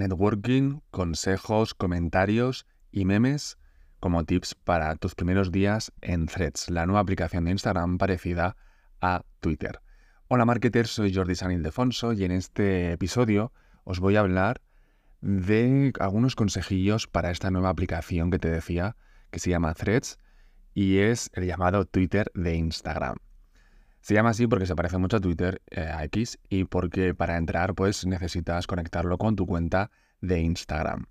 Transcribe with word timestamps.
networking, 0.00 0.80
consejos, 0.90 1.74
comentarios 1.74 2.66
y 2.90 3.04
memes 3.04 3.58
como 4.00 4.24
tips 4.24 4.54
para 4.54 4.96
tus 4.96 5.14
primeros 5.14 5.52
días 5.52 5.92
en 6.00 6.26
Threads, 6.26 6.70
la 6.70 6.86
nueva 6.86 7.00
aplicación 7.00 7.44
de 7.44 7.52
Instagram 7.52 7.98
parecida 7.98 8.56
a 9.00 9.22
Twitter. 9.40 9.80
Hola 10.28 10.46
marketers, 10.46 10.90
soy 10.90 11.14
Jordi 11.14 11.34
San 11.34 11.52
Ildefonso 11.52 12.12
y 12.14 12.24
en 12.24 12.32
este 12.32 12.92
episodio 12.92 13.52
os 13.84 14.00
voy 14.00 14.16
a 14.16 14.20
hablar 14.20 14.62
de 15.20 15.92
algunos 16.00 16.34
consejillos 16.34 17.06
para 17.06 17.30
esta 17.30 17.50
nueva 17.50 17.68
aplicación 17.68 18.30
que 18.30 18.38
te 18.38 18.48
decía 18.48 18.96
que 19.30 19.38
se 19.38 19.50
llama 19.50 19.74
Threads 19.74 20.18
y 20.72 20.98
es 20.98 21.30
el 21.34 21.46
llamado 21.46 21.84
Twitter 21.84 22.30
de 22.34 22.56
Instagram. 22.56 23.16
Se 24.00 24.14
llama 24.14 24.30
así 24.30 24.46
porque 24.46 24.66
se 24.66 24.74
parece 24.74 24.98
mucho 24.98 25.18
a 25.18 25.20
Twitter, 25.20 25.60
eh, 25.70 25.82
a 25.82 26.04
X, 26.04 26.38
y 26.48 26.64
porque 26.64 27.14
para 27.14 27.36
entrar 27.36 27.74
pues 27.74 28.06
necesitas 28.06 28.66
conectarlo 28.66 29.18
con 29.18 29.36
tu 29.36 29.46
cuenta 29.46 29.90
de 30.20 30.40
Instagram. 30.40 31.06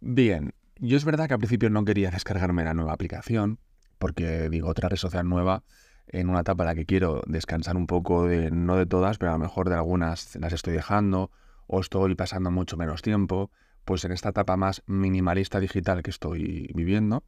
Bien, 0.00 0.52
yo 0.76 0.96
es 0.96 1.04
verdad 1.04 1.28
que 1.28 1.34
al 1.34 1.38
principio 1.38 1.70
no 1.70 1.84
quería 1.84 2.10
descargarme 2.10 2.64
la 2.64 2.74
nueva 2.74 2.92
aplicación, 2.92 3.60
porque 3.98 4.48
digo, 4.48 4.68
otra 4.68 4.88
red 4.88 4.96
social 4.96 5.28
nueva 5.28 5.62
en 6.08 6.28
una 6.28 6.40
etapa 6.40 6.64
en 6.64 6.66
la 6.66 6.74
que 6.74 6.86
quiero 6.86 7.22
descansar 7.26 7.76
un 7.76 7.86
poco 7.86 8.26
de, 8.26 8.50
no 8.50 8.76
de 8.76 8.86
todas, 8.86 9.18
pero 9.18 9.30
a 9.30 9.34
lo 9.34 9.38
mejor 9.38 9.68
de 9.68 9.76
algunas 9.76 10.34
las 10.36 10.52
estoy 10.52 10.74
dejando 10.74 11.30
o 11.68 11.80
estoy 11.80 12.16
pasando 12.16 12.50
mucho 12.50 12.76
menos 12.76 13.02
tiempo, 13.02 13.50
pues 13.84 14.04
en 14.04 14.12
esta 14.12 14.30
etapa 14.30 14.56
más 14.56 14.82
minimalista 14.86 15.60
digital 15.60 16.02
que 16.02 16.10
estoy 16.10 16.70
viviendo, 16.74 17.22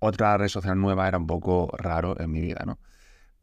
otra 0.00 0.36
red 0.36 0.48
social 0.48 0.78
nueva 0.78 1.08
era 1.08 1.18
un 1.18 1.26
poco 1.26 1.70
raro 1.76 2.20
en 2.20 2.30
mi 2.30 2.40
vida, 2.40 2.64
¿no? 2.66 2.78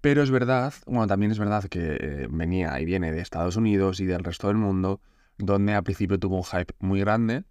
Pero 0.05 0.21
es 0.21 0.29
verdad, 0.29 0.71
bueno, 0.85 1.07
también 1.07 1.31
es 1.31 1.39
verdad 1.39 1.63
que 1.63 1.97
eh, 1.99 2.27
venía 2.29 2.79
y 2.79 2.85
viene 2.85 3.11
de 3.11 3.21
Estados 3.21 3.55
Unidos 3.55 3.99
y 3.99 4.05
del 4.05 4.23
resto 4.23 4.49
del 4.49 4.57
mundo, 4.57 5.01
donde 5.39 5.73
al 5.73 5.81
principio 5.81 6.19
tuvo 6.19 6.37
un 6.37 6.43
hype 6.43 6.75
muy 6.77 6.99
grande, 6.99 7.43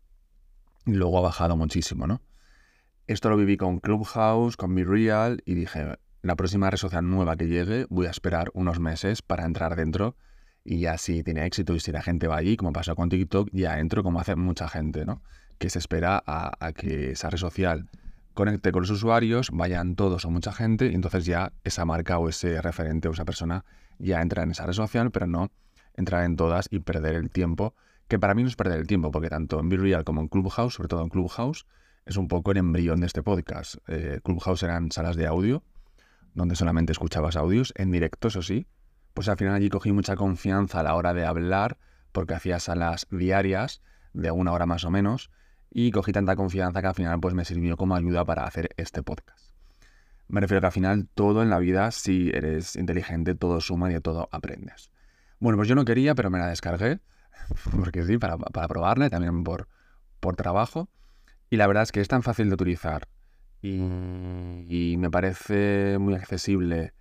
y 0.87 0.93
luego 0.93 1.19
ha 1.19 1.23
bajado 1.23 1.57
muchísimo, 1.57 2.07
¿no? 2.07 2.23
Esto 3.09 3.29
lo 3.29 3.37
viví 3.37 3.57
con 3.57 3.81
Clubhouse, 3.81 4.57
con 4.57 4.77
Real 4.77 5.43
y 5.45 5.55
dije, 5.55 5.99
la 6.23 6.37
próxima 6.37 6.71
red 6.71 6.79
social 6.79 7.11
nueva 7.11 7.35
que 7.35 7.49
llegue, 7.49 7.87
voy 7.91 8.07
a 8.07 8.11
esperar 8.11 8.53
unos 8.55 8.79
meses 8.79 9.21
para 9.21 9.47
entrar 9.47 9.75
dentro 9.75 10.17
y 10.63 10.79
ya 10.79 10.97
si 10.97 11.25
tiene 11.25 11.47
éxito 11.47 11.75
y 11.75 11.81
si 11.81 11.91
la 11.91 12.03
gente 12.03 12.29
va 12.29 12.37
allí, 12.37 12.57
como 12.57 12.73
pasó 12.73 12.95
con 12.95 13.09
TikTok, 13.09 13.49
ya 13.51 13.81
entro 13.81 14.05
como 14.05 14.21
hace 14.21 14.37
mucha 14.37 14.69
gente, 14.69 15.05
¿no? 15.05 15.25
Que 15.59 15.71
se 15.71 15.81
espera 15.81 16.23
a, 16.25 16.73
que 16.73 17.11
esa 17.11 17.31
red 17.31 17.39
social 17.39 17.91
conecte 18.35 18.73
con 18.73 18.83
los 18.83 18.91
usuarios, 18.91 19.49
vayan 19.53 19.95
todos 19.95 20.25
o 20.25 20.31
mucha 20.31 20.53
gente 20.53 20.87
y 20.87 20.95
entonces 20.95 21.25
ya 21.25 21.53
esa 21.65 21.85
marca 21.85 22.19
o 22.19 22.29
ese 22.29 22.61
referente 22.61 23.09
o 23.09 23.13
esa 23.13 23.25
persona 23.25 23.65
ya 23.99 24.21
entra 24.21 24.43
en 24.43 24.51
esa 24.51 24.67
red 24.67 24.73
social, 24.73 25.11
pero 25.11 25.27
no 25.27 25.51
entrar 25.97 26.25
en 26.25 26.37
todas 26.37 26.69
y 26.71 26.81
perder 26.81 27.15
el 27.15 27.31
tiempo 27.31 27.75
que 28.09 28.19
para 28.19 28.35
mí 28.35 28.43
no 28.43 28.49
es 28.49 28.57
perder 28.57 28.81
el 28.81 28.87
tiempo, 28.87 29.11
porque 29.11 29.29
tanto 29.29 29.61
en 29.61 29.71
Real 29.71 30.05
como 30.05 30.21
en 30.21 30.29
Clubhouse, 30.29 30.75
sobre 30.75 30.89
todo 30.89 31.03
en 31.03 31.09
Clubhouse, 31.09 31.67
es 32.05 32.17
un 32.17 32.29
poco 32.29 32.51
el 32.51 32.59
embrión 32.59 33.01
de 33.01 33.07
este 33.07 33.23
podcast. 33.23 33.77
Eh, 33.89 34.21
Clubhouse 34.23 34.63
eran 34.63 34.93
salas 34.93 35.17
de 35.17 35.27
audio, 35.27 35.63
donde 36.35 36.55
solamente 36.55 36.93
escuchabas 36.93 37.37
audios, 37.37 37.73
en 37.77 37.91
directo, 37.91 38.29
eso 38.29 38.43
sí. 38.43 38.67
Pues 39.15 39.29
al 39.29 39.37
final 39.37 39.55
allí 39.55 39.71
cogí 39.71 39.93
mucha 39.93 40.17
confianza 40.17 40.81
a 40.81 40.83
la 40.83 40.95
hora 40.97 41.15
de 41.15 41.25
hablar, 41.25 41.79
porque 42.13 42.35
hacía 42.35 42.61
salas 42.61 43.07
diarias, 43.11 43.81
de 44.13 44.31
una 44.31 44.53
hora 44.53 44.67
más 44.67 44.85
o 44.85 44.91
menos, 44.91 45.31
y 45.75 45.91
cogí 45.91 46.13
tanta 46.13 46.37
confianza 46.37 46.81
que 46.81 46.87
al 46.87 46.95
final 46.95 47.21
pues 47.21 47.35
me 47.35 47.45
sirvió 47.45 47.77
como 47.77 47.97
ayuda 47.97 48.25
para 48.25 48.45
hacer 48.45 48.71
este 48.77 49.03
podcast. 49.03 49.53
Me 50.29 50.41
refiero 50.41 50.61
que 50.61 50.67
al 50.67 50.73
final 50.73 51.09
todo 51.13 51.43
en 51.43 51.51
la 51.51 51.59
vida, 51.59 51.91
si 51.91 52.31
eres 52.33 52.77
inteligente, 52.77 53.35
todo 53.35 53.61
suma 53.61 53.91
y 53.91 53.95
de 53.95 54.01
todo 54.01 54.29
aprendes. 54.31 54.91
Bueno, 55.41 55.59
pues 55.59 55.69
yo 55.69 55.75
no 55.75 55.85
quería, 55.85 56.15
pero 56.15 56.31
me 56.31 56.39
la 56.39 56.47
descargué 56.47 57.01
porque 57.79 58.05
sí, 58.05 58.17
para, 58.19 58.39
para 58.39 58.69
probarla 58.69 59.11
también 59.11 59.43
por, 59.43 59.69
por 60.21 60.37
trabajo. 60.37 60.89
Y 61.51 61.57
la 61.57 61.67
verdad 61.67 61.83
es 61.83 61.93
que 61.93 62.01
es 62.01 62.09
tan 62.09 62.23
fácil 62.23 62.49
de 62.49 62.55
utilizar 62.55 63.09
y, 63.61 63.81
y, 64.69 64.97
me 64.97 65.11
parece 65.11 65.99
muy 65.99 66.15
accesible 66.15 66.95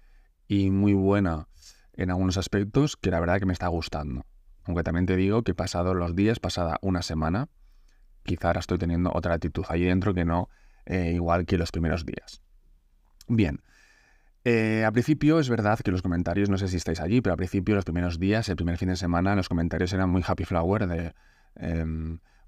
y 0.47 0.71
muy 0.71 0.93
buena 0.93 1.47
en 1.93 2.09
algunos 2.09 2.37
aspectos 2.37 2.97
que 2.97 3.11
la 3.11 3.19
verdad 3.19 3.39
que 3.39 3.45
me 3.45 3.53
está 3.53 3.67
gustando. 3.67 4.25
Aunque 4.63 4.83
también 4.83 5.05
te 5.05 5.15
digo 5.15 5.43
que 5.43 5.53
pasado 5.53 5.93
los 5.93 6.15
días, 6.15 6.39
pasada 6.39 6.79
una 6.81 7.01
semana, 7.01 7.49
quizá 8.23 8.47
ahora 8.47 8.59
estoy 8.59 8.77
teniendo 8.77 9.11
otra 9.13 9.33
actitud 9.33 9.65
ahí 9.69 9.83
dentro 9.83 10.13
que 10.13 10.25
no 10.25 10.49
eh, 10.85 11.11
igual 11.13 11.45
que 11.45 11.57
los 11.57 11.71
primeros 11.71 12.05
días. 12.05 12.41
Bien, 13.27 13.61
eh, 14.45 14.83
al 14.85 14.91
principio 14.91 15.39
es 15.39 15.49
verdad 15.49 15.79
que 15.79 15.91
los 15.91 16.01
comentarios, 16.01 16.49
no 16.49 16.57
sé 16.57 16.67
si 16.67 16.75
estáis 16.75 16.99
allí, 16.99 17.21
pero 17.21 17.33
al 17.33 17.37
principio, 17.37 17.75
los 17.75 17.85
primeros 17.85 18.19
días, 18.19 18.49
el 18.49 18.57
primer 18.57 18.77
fin 18.77 18.89
de 18.89 18.97
semana, 18.97 19.35
los 19.35 19.47
comentarios 19.47 19.93
eran 19.93 20.09
muy 20.09 20.23
happy 20.25 20.43
flower 20.43 20.87
de 20.87 21.13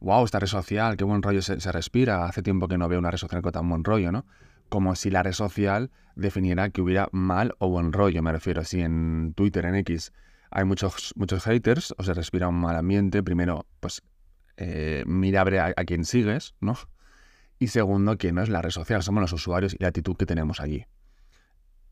wow, 0.01 0.19
em, 0.19 0.25
esta 0.25 0.39
red 0.39 0.47
social, 0.47 0.97
qué 0.97 1.05
buen 1.05 1.21
rollo 1.21 1.41
se, 1.41 1.71
respira, 1.71 2.25
hace 2.25 2.41
tiempo 2.41 2.67
que 2.67 2.77
no 2.77 2.89
veo 2.89 2.99
una 2.99 3.11
red 3.11 3.17
social 3.17 3.41
con 3.41 3.53
tan 3.53 3.69
buen 3.69 3.83
rollo, 3.83 4.11
¿no? 4.11 4.25
Como 4.67 4.95
si 4.95 5.09
la 5.09 5.23
red 5.23 5.31
social 5.31 5.91
definiera 6.15 6.69
que 6.69 6.81
hubiera 6.81 7.07
mal 7.11 7.55
o 7.59 7.69
buen 7.69 7.93
rollo, 7.93 8.21
me 8.21 8.31
refiero. 8.31 8.63
Si 8.65 8.81
en 8.81 9.33
Twitter, 9.35 9.65
en 9.65 9.75
X, 9.75 10.11
hay 10.51 10.65
muchos, 10.65 11.13
muchos 11.15 11.43
haters 11.45 11.93
o 11.97 12.03
se 12.03 12.13
respira 12.13 12.47
un 12.49 12.55
mal 12.55 12.75
ambiente, 12.75 13.23
primero, 13.23 13.67
pues 13.79 14.01
eh, 14.57 15.03
mira 15.05 15.41
a, 15.41 15.73
a 15.75 15.85
quién 15.85 16.05
sigues, 16.05 16.55
¿no? 16.59 16.75
Y 17.59 17.67
segundo, 17.67 18.17
que 18.17 18.31
no 18.31 18.41
es 18.41 18.49
la 18.49 18.61
red 18.61 18.71
social, 18.71 19.01
somos 19.03 19.21
los 19.21 19.33
usuarios 19.33 19.73
y 19.73 19.77
la 19.79 19.87
actitud 19.87 20.15
que 20.17 20.25
tenemos 20.25 20.59
allí. 20.59 20.85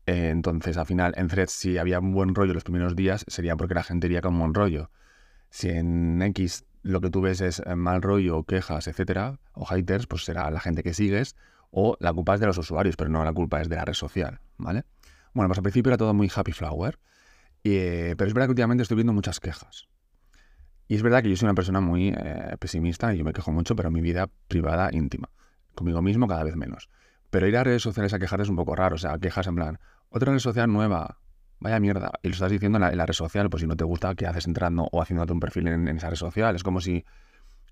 Eh, 0.06 0.28
entonces, 0.30 0.76
al 0.76 0.86
final, 0.86 1.14
en 1.16 1.28
Threads, 1.28 1.52
si 1.52 1.78
había 1.78 1.98
un 1.98 2.12
buen 2.12 2.34
rollo 2.34 2.52
los 2.52 2.64
primeros 2.64 2.94
días, 2.94 3.24
sería 3.28 3.56
porque 3.56 3.74
la 3.74 3.82
gente 3.82 4.06
iría 4.06 4.20
con 4.20 4.38
buen 4.38 4.52
rollo. 4.52 4.90
Si 5.50 5.70
en 5.70 6.20
X 6.20 6.66
lo 6.82 7.00
que 7.00 7.08
tú 7.08 7.22
ves 7.22 7.40
es 7.40 7.62
eh, 7.64 7.74
mal 7.76 8.02
rollo, 8.02 8.44
quejas, 8.44 8.86
etcétera, 8.86 9.38
o 9.54 9.64
haters, 9.64 10.06
pues 10.06 10.24
será 10.24 10.50
la 10.50 10.60
gente 10.60 10.82
que 10.82 10.92
sigues, 10.92 11.36
o 11.70 11.96
la 12.00 12.12
culpa 12.12 12.34
es 12.34 12.40
de 12.40 12.46
los 12.46 12.58
usuarios, 12.58 12.96
pero 12.96 13.08
no 13.08 13.24
la 13.24 13.32
culpa 13.32 13.60
es 13.62 13.68
de 13.68 13.76
la 13.76 13.84
red 13.84 13.94
social, 13.94 14.40
¿vale? 14.58 14.84
Bueno, 15.32 15.48
pues 15.48 15.58
al 15.58 15.62
principio 15.62 15.90
era 15.90 15.96
todo 15.96 16.12
muy 16.12 16.30
happy 16.32 16.52
flower, 16.52 16.98
eh, 17.64 18.14
pero 18.18 18.28
es 18.28 18.34
verdad 18.34 18.48
que 18.48 18.52
últimamente 18.52 18.82
estoy 18.82 18.96
viendo 18.96 19.14
muchas 19.14 19.40
quejas. 19.40 19.88
Y 20.86 20.96
es 20.96 21.02
verdad 21.02 21.22
que 21.22 21.30
yo 21.30 21.36
soy 21.36 21.46
una 21.46 21.54
persona 21.54 21.80
muy 21.80 22.14
pesimista 22.58 23.14
y 23.14 23.18
yo 23.18 23.24
me 23.24 23.32
quejo 23.32 23.52
mucho, 23.52 23.74
pero 23.74 23.88
en 23.88 23.94
mi 23.94 24.00
vida 24.00 24.28
privada, 24.48 24.90
íntima. 24.92 25.30
Conmigo 25.74 26.02
mismo 26.02 26.28
cada 26.28 26.44
vez 26.44 26.56
menos. 26.56 26.88
Pero 27.30 27.48
ir 27.48 27.56
a 27.56 27.64
redes 27.64 27.82
sociales 27.82 28.14
a 28.14 28.18
quejar 28.18 28.40
es 28.40 28.48
un 28.48 28.56
poco 28.56 28.76
raro. 28.76 28.94
O 28.94 28.98
sea, 28.98 29.18
quejas 29.18 29.46
en 29.46 29.56
plan, 29.56 29.80
otra 30.10 30.32
red 30.32 30.38
social 30.38 30.72
nueva, 30.72 31.18
vaya 31.58 31.80
mierda. 31.80 32.12
Y 32.22 32.28
lo 32.28 32.34
estás 32.34 32.50
diciendo 32.50 32.78
en 32.78 32.96
la, 32.96 33.06
red 33.06 33.14
social, 33.14 33.50
pues 33.50 33.62
si 33.62 33.66
no 33.66 33.76
te 33.76 33.84
gusta, 33.84 34.14
¿qué 34.14 34.26
haces 34.26 34.46
entrando 34.46 34.88
o 34.92 35.02
haciéndote 35.02 35.32
un 35.32 35.40
perfil 35.40 35.66
en, 35.66 35.88
esa 35.88 36.10
red 36.10 36.16
social? 36.16 36.54
Es 36.54 36.62
como 36.62 36.80
si 36.80 37.04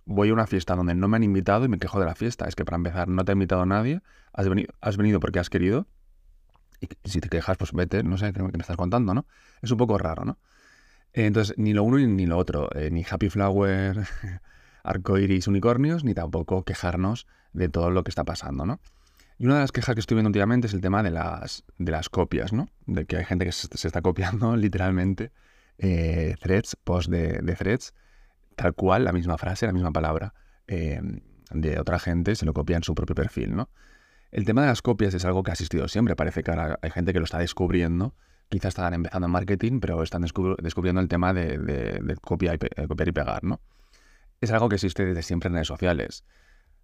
voy 0.05 0.31
a 0.31 0.33
una 0.33 0.49
fiesta 0.49 0.75
donde 0.75 0.97
no 0.97 1.06
me 1.06 1.17
han 1.17 1.23
invitado 1.23 1.65
y 1.65 1.69
me 1.69 1.79
quejo 1.79 2.00
de 2.00 2.06
la 2.06 2.17
fiesta. 2.17 2.49
Es 2.49 2.56
que 2.56 2.65
para 2.65 2.77
empezar, 2.77 3.06
no 3.06 3.25
te 3.25 3.31
ha 3.31 3.34
invitado 3.34 3.65
nadie, 3.65 4.03
has 4.33 4.49
venido, 4.49 4.75
has 4.81 4.97
venido 4.97 5.21
porque 5.21 5.39
has 5.39 5.50
querido. 5.50 5.87
Y 6.81 6.89
si 7.09 7.21
te 7.21 7.29
quejas, 7.29 7.56
pues 7.56 7.73
vete, 7.73 8.03
no 8.03 8.19
sé 8.19 8.33
qué 8.33 8.43
me 8.43 8.50
estás 8.59 8.77
contando, 8.77 9.15
¿no? 9.15 9.27
Es 9.61 9.71
un 9.71 9.79
poco 9.79 9.97
raro, 9.99 10.25
¿no? 10.25 10.39
Entonces, 11.12 11.56
ni 11.59 11.75
lo 11.75 11.84
uno 11.84 11.99
ni 11.99 12.27
lo 12.27 12.39
otro, 12.39 12.71
eh, 12.75 12.91
ni 12.91 13.05
Happy 13.09 13.28
Flower, 13.28 14.06
arcoiris, 14.83 15.47
unicornios, 15.47 16.05
ni 16.05 16.15
tampoco 16.15 16.65
quejarnos 16.65 17.27
de 17.53 17.69
todo 17.69 17.91
lo 17.91 18.03
que 18.03 18.11
está 18.11 18.25
pasando, 18.25 18.65
¿no? 18.65 18.81
Y 19.39 19.47
una 19.47 19.56
de 19.56 19.61
las 19.62 19.73
quejas 19.73 19.95
que 19.95 20.00
estoy 20.00 20.15
viendo 20.15 20.28
últimamente 20.28 20.69
es 20.69 20.75
el 20.75 20.81
tema 20.81 21.03
de 21.03 21.11
las, 21.11 21.65
de 21.78 21.93
las 21.93 22.09
copias, 22.09 22.53
¿no? 22.53 22.69
De 22.87 23.06
que 23.06 23.17
hay 23.17 23.25
gente 23.25 23.45
que 23.45 23.53
se, 23.53 23.69
está 23.87 24.00
copiando 24.00 24.56
literalmente 24.56 25.33
eh, 25.78 26.37
threads, 26.41 26.77
post 26.77 27.11
de, 27.11 27.41
threads, 27.56 27.94
tal 28.56 28.75
cual, 28.75 29.05
la 29.05 29.12
misma 29.12 29.39
frase, 29.39 29.67
la 29.67 29.73
misma 29.73 29.93
palabra, 29.93 30.34
em, 30.67 31.21
de 31.50 31.79
otra 31.79 31.99
gente, 31.99 32.37
se 32.37 32.47
lo 32.47 32.55
copia 32.55 32.77
en 32.77 32.83
su 32.83 32.94
propio 32.94 33.15
perfil, 33.15 33.55
¿no? 33.55 33.69
El 34.31 34.47
tema 34.47 34.62
de 34.62 34.69
las 34.69 34.81
copias 34.81 35.12
es 35.12 35.27
algo 35.27 35.43
que 35.43 35.50
ha 35.50 35.55
existido 35.55 35.89
siempre. 35.89 36.17
Parece 36.17 36.43
que 36.43 36.50
ahora 36.50 36.79
hay 36.81 36.91
gente 36.91 37.12
que 37.12 37.19
lo 37.19 37.27
está 37.27 37.39
descubriendo. 37.39 38.15
Quizás 38.53 38.69
están 38.69 38.93
empezando 38.93 39.25
en 39.25 39.33
marketing, 39.33 39.81
pero 39.81 40.03
están 40.03 40.21
descubriendo 40.21 41.01
el 41.01 41.09
tema 41.09 41.33
de, 41.33 41.57
de, 41.57 42.17
copiar, 42.21 42.57
y 42.57 42.87
copiar 42.87 43.09
y 43.09 43.13
pegar, 43.13 43.43
¿no? 43.45 43.63
Es 44.43 44.51
algo 44.51 44.69
que 44.69 44.75
existe 44.75 45.07
desde 45.07 45.23
siempre 45.23 45.49
en 45.49 45.55
redes 45.55 45.69
sociales. 45.69 46.26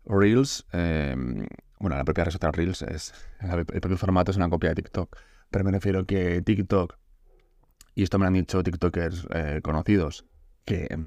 Reels, 0.07 0.67
em, 0.73 1.47
bueno, 1.79 1.99
la 1.99 2.07
propia 2.07 2.25
red 2.25 2.33
social 2.33 2.55
Reels 2.55 2.81
es, 2.81 3.13
el 3.43 3.67
propio 3.67 3.99
formato 3.99 4.31
es 4.31 4.39
una 4.39 4.49
copia 4.49 4.71
de 4.71 4.77
TikTok, 4.77 5.15
pero 5.51 5.63
me 5.63 5.71
refiero 5.71 6.07
que 6.07 6.41
TikTok, 6.41 6.97
y 7.95 8.03
esto 8.03 8.19
me 8.19 8.23
lo 8.23 8.29
han 8.29 8.35
dicho 8.35 8.63
TikTokers 8.63 9.29
eh, 9.35 9.61
conocidos, 9.63 10.25
que 10.65 10.87
em, 10.89 11.07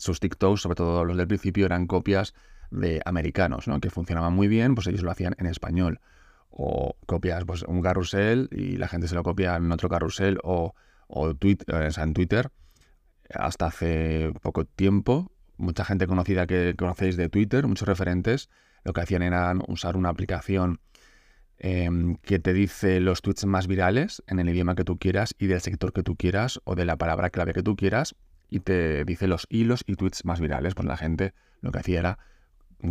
sus 0.00 0.18
TikToks, 0.18 0.62
sobre 0.62 0.74
todo 0.74 1.04
los 1.04 1.16
del 1.16 1.28
principio, 1.28 1.64
eran 1.64 1.86
copias 1.86 2.34
de 2.72 3.02
americanos, 3.04 3.68
¿no? 3.68 3.78
que 3.78 3.88
funcionaban 3.88 4.34
muy 4.34 4.48
bien, 4.48 4.74
pues 4.74 4.88
ellos 4.88 5.02
lo 5.02 5.12
hacían 5.12 5.36
en 5.38 5.46
español. 5.46 6.00
O 6.54 6.96
copias 7.06 7.44
pues, 7.44 7.62
un 7.62 7.80
carrusel 7.80 8.48
y 8.52 8.76
la 8.76 8.88
gente 8.88 9.08
se 9.08 9.14
lo 9.14 9.22
copia 9.22 9.56
en 9.56 9.72
otro 9.72 9.88
carrusel 9.88 10.38
o, 10.42 10.74
o, 11.08 11.30
eh, 11.30 11.56
en 11.96 12.12
Twitter. 12.14 12.50
Hasta 13.34 13.66
hace 13.66 14.32
poco 14.42 14.66
tiempo 14.66 15.32
mucha 15.56 15.84
gente 15.84 16.06
conocida 16.06 16.46
que 16.46 16.74
conocéis 16.76 17.16
de 17.16 17.28
Twitter, 17.28 17.66
muchos 17.66 17.88
referentes, 17.88 18.50
lo 18.84 18.92
que 18.92 19.00
hacían 19.00 19.22
era 19.22 19.54
usar 19.68 19.96
una 19.96 20.08
aplicación 20.08 20.80
em, 21.58 22.16
que 22.16 22.38
te 22.38 22.52
dice 22.52 23.00
los 23.00 23.22
tweets 23.22 23.46
más 23.46 23.66
virales 23.68 24.22
en 24.26 24.40
el 24.40 24.48
idioma 24.48 24.74
que 24.74 24.84
tú 24.84 24.98
quieras 24.98 25.34
y 25.38 25.46
del 25.46 25.60
sector 25.60 25.92
que 25.92 26.02
tú 26.02 26.16
quieras 26.16 26.60
o 26.64 26.74
de 26.74 26.84
la 26.84 26.96
palabra 26.96 27.30
clave 27.30 27.52
que 27.52 27.62
tú 27.62 27.76
quieras 27.76 28.16
y 28.50 28.60
te 28.60 29.04
dice 29.04 29.28
los 29.28 29.46
hilos 29.48 29.84
y 29.86 29.94
tweets 29.94 30.24
más 30.24 30.40
virales. 30.40 30.74
Pues 30.74 30.86
la 30.86 30.96
gente 30.96 31.32
lo 31.60 31.70
que 31.70 31.78
hacía 31.78 32.00
era 32.00 32.18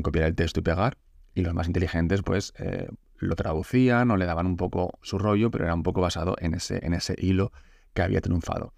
copiar 0.01 0.25
el 0.25 0.35
texto 0.35 0.61
y 0.61 0.63
pegar, 0.63 0.97
y 1.35 1.41
los 1.41 1.53
más 1.53 1.67
inteligentes 1.67 2.21
pues 2.23 2.53
eh, 2.57 2.87
lo 3.21 3.35
traducían 3.35 4.12
o 4.12 4.18
le 4.18 4.25
daban 4.25 4.47
un 4.47 4.57
poco 4.57 5.00
su 5.01 5.18
rollo, 5.18 5.51
pero 5.51 5.65
era 5.65 5.73
un 5.73 5.83
poco 5.83 6.01
basado 6.01 6.35
en 6.39 6.56
ese, 6.56 6.85
en 6.85 6.94
ese 6.94 7.15
hilo 7.18 7.51
que 7.94 8.01
había 8.01 8.19
triunfado. 8.19 8.73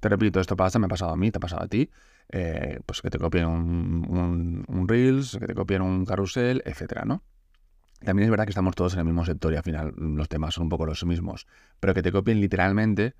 Te 0.00 0.08
repito, 0.08 0.40
esto 0.40 0.56
pasa, 0.56 0.78
me 0.78 0.86
ha 0.86 0.88
pasado 0.88 1.12
a 1.12 1.16
mí, 1.16 1.30
te 1.30 1.38
ha 1.38 1.40
pasado 1.40 1.62
a 1.62 1.68
ti, 1.68 1.90
eh, 2.30 2.80
pues 2.86 3.02
que 3.02 3.10
te 3.10 3.18
copien 3.18 3.46
un, 3.46 4.86
Reels, 4.88 5.36
que 5.38 5.46
te 5.46 5.54
copien 5.54 5.82
un 5.82 6.04
carrusel, 6.04 6.62
etcétera, 6.64 7.04
¿no? 7.04 7.22
También 8.02 8.24
es 8.24 8.30
verdad 8.30 8.44
que 8.44 8.50
estamos 8.50 8.74
todos 8.74 8.94
en 8.94 9.00
el 9.00 9.04
mismo 9.06 9.24
sector 9.24 9.52
y 9.52 9.56
al 9.56 9.62
final 9.62 9.94
los 9.96 10.28
temas 10.28 10.54
son 10.54 10.64
un 10.64 10.68
poco 10.70 10.86
los 10.86 11.04
mismos, 11.04 11.46
pero 11.80 11.94
que 11.94 12.02
te 12.02 12.12
copien 12.12 12.40
literalmente 12.40 13.14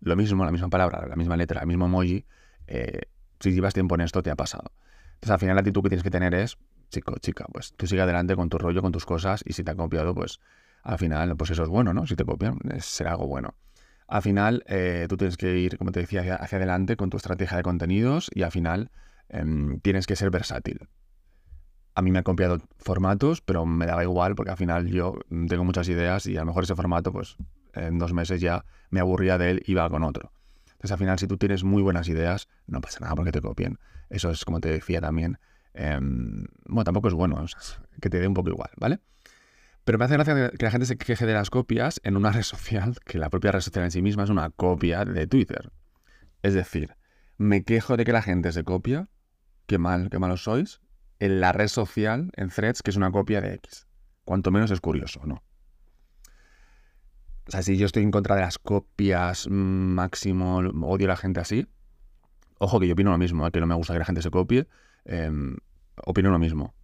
lo 0.00 0.16
mismo, 0.16 0.44
la 0.44 0.52
misma 0.52 0.68
palabra, 0.68 1.06
la 1.06 1.16
misma 1.16 1.36
letra, 1.36 1.60
el 1.60 1.66
mismo 1.66 1.86
emoji, 1.86 2.26
eh, 2.66 3.02
si 3.38 3.52
llevas 3.52 3.74
tiempo 3.74 3.94
en 3.94 4.02
esto 4.02 4.22
te 4.22 4.30
ha 4.30 4.36
pasado. 4.36 4.72
Entonces 5.14 5.30
al 5.30 5.38
final 5.40 5.56
la 5.56 5.60
actitud 5.60 5.82
que 5.82 5.90
tienes 5.90 6.04
que 6.04 6.10
tener 6.10 6.34
es, 6.34 6.56
chico, 6.90 7.14
chica, 7.20 7.46
pues 7.52 7.72
tú 7.76 7.86
sigue 7.86 8.02
adelante 8.02 8.36
con 8.36 8.48
tu 8.48 8.58
rollo, 8.58 8.82
con 8.82 8.92
tus 8.92 9.06
cosas 9.06 9.42
y 9.44 9.52
si 9.52 9.64
te 9.64 9.70
han 9.70 9.76
copiado, 9.76 10.14
pues 10.14 10.40
al 10.82 10.98
final, 10.98 11.36
pues 11.36 11.50
eso 11.50 11.62
es 11.62 11.68
bueno, 11.68 11.94
¿no? 11.94 12.06
Si 12.06 12.16
te 12.16 12.24
copian, 12.24 12.58
será 12.80 13.12
algo 13.12 13.26
bueno. 13.26 13.54
Al 14.08 14.22
final, 14.22 14.64
eh, 14.66 15.06
tú 15.08 15.16
tienes 15.16 15.36
que 15.36 15.56
ir, 15.58 15.78
como 15.78 15.92
te 15.92 16.00
decía, 16.00 16.20
hacia, 16.34 16.58
adelante 16.58 16.96
con 16.96 17.10
tu 17.10 17.16
estrategia 17.16 17.56
de 17.56 17.62
contenidos 17.62 18.30
y 18.34 18.42
al 18.42 18.50
final 18.50 18.90
em, 19.28 19.78
tienes 19.80 20.06
que 20.06 20.16
ser 20.16 20.30
versátil. 20.30 20.88
A 21.94 22.02
mí 22.02 22.10
me 22.10 22.18
han 22.18 22.24
copiado 22.24 22.58
formatos, 22.78 23.40
pero 23.40 23.66
me 23.66 23.86
daba 23.86 24.02
igual 24.02 24.34
porque 24.34 24.50
al 24.50 24.56
final 24.56 24.88
yo 24.88 25.14
tengo 25.48 25.64
muchas 25.64 25.88
ideas 25.88 26.26
y 26.26 26.36
a 26.36 26.40
lo 26.40 26.46
mejor 26.46 26.64
ese 26.64 26.74
formato, 26.74 27.12
pues 27.12 27.36
en 27.74 27.98
dos 27.98 28.12
meses 28.12 28.40
ya 28.40 28.64
me 28.90 29.00
aburría 29.00 29.38
de 29.38 29.50
él 29.50 29.62
y 29.64 29.72
iba 29.72 29.88
con 29.88 30.02
otro. 30.02 30.32
Entonces 30.64 30.92
al 30.92 30.98
final, 30.98 31.18
si 31.18 31.26
tú 31.26 31.36
tienes 31.36 31.62
muy 31.62 31.82
buenas 31.82 32.08
ideas, 32.08 32.48
no 32.66 32.80
pasa 32.80 33.00
nada 33.00 33.14
porque 33.14 33.32
te 33.32 33.40
copien. 33.40 33.78
Eso 34.08 34.30
es, 34.30 34.44
como 34.44 34.60
te 34.60 34.70
decía 34.70 35.00
también, 35.00 35.38
em, 35.74 36.46
bueno, 36.66 36.84
tampoco 36.84 37.08
es 37.08 37.14
bueno, 37.14 37.44
que 38.00 38.10
te 38.10 38.20
dé 38.20 38.26
un 38.26 38.34
poco 38.34 38.50
igual, 38.50 38.70
¿vale? 38.76 39.00
Pero 39.84 39.98
me 39.98 40.04
hace 40.04 40.14
gracia 40.14 40.50
que 40.50 40.64
la 40.64 40.70
gente 40.70 40.86
se 40.86 40.96
queje 40.96 41.26
de 41.26 41.34
las 41.34 41.50
copias 41.50 42.00
en 42.04 42.16
una 42.16 42.32
red 42.32 42.42
social, 42.42 42.96
que 43.04 43.18
la 43.18 43.30
propia 43.30 43.52
red 43.52 43.60
social 43.60 43.84
en 43.84 43.90
sí 43.90 44.02
misma 44.02 44.24
es 44.24 44.30
una 44.30 44.50
copia 44.50 45.04
de 45.04 45.26
Twitter. 45.26 45.72
Es 46.42 46.54
decir, 46.54 46.96
me 47.38 47.64
quejo 47.64 47.96
de 47.96 48.04
que 48.04 48.12
la 48.12 48.22
gente 48.22 48.52
se 48.52 48.64
copia, 48.64 49.08
qué 49.66 49.78
mal, 49.78 50.10
qué 50.10 50.18
malos 50.18 50.44
sois, 50.44 50.80
en 51.18 51.40
la 51.40 51.52
red 51.52 51.68
social, 51.68 52.30
en 52.36 52.48
Threads, 52.50 52.82
que 52.82 52.90
es 52.90 52.96
una 52.96 53.10
copia 53.10 53.40
de 53.40 53.54
X. 53.54 53.86
Cuanto 54.24 54.50
menos 54.50 54.70
es 54.70 54.80
curioso, 54.80 55.20
¿no? 55.24 55.42
O 57.46 57.50
sea, 57.50 57.62
si 57.62 57.76
yo 57.76 57.86
estoy 57.86 58.02
en 58.02 58.10
contra 58.10 58.36
de 58.36 58.42
las 58.42 58.58
copias 58.58 59.48
mm, 59.48 59.52
máximo, 59.52 60.58
odio 60.58 61.06
a 61.06 61.08
la 61.08 61.16
gente 61.16 61.40
así, 61.40 61.66
ojo 62.58 62.78
que 62.78 62.86
yo 62.86 62.92
opino 62.92 63.10
lo 63.10 63.18
mismo, 63.18 63.46
¿eh? 63.46 63.50
que 63.50 63.60
no 63.60 63.66
me 63.66 63.74
gusta 63.74 63.92
que 63.92 63.98
la 63.98 64.04
gente 64.04 64.22
se 64.22 64.30
copie, 64.30 64.68
em, 65.04 65.56
opino 66.04 66.30
lo 66.30 66.38
mismo. 66.38 66.74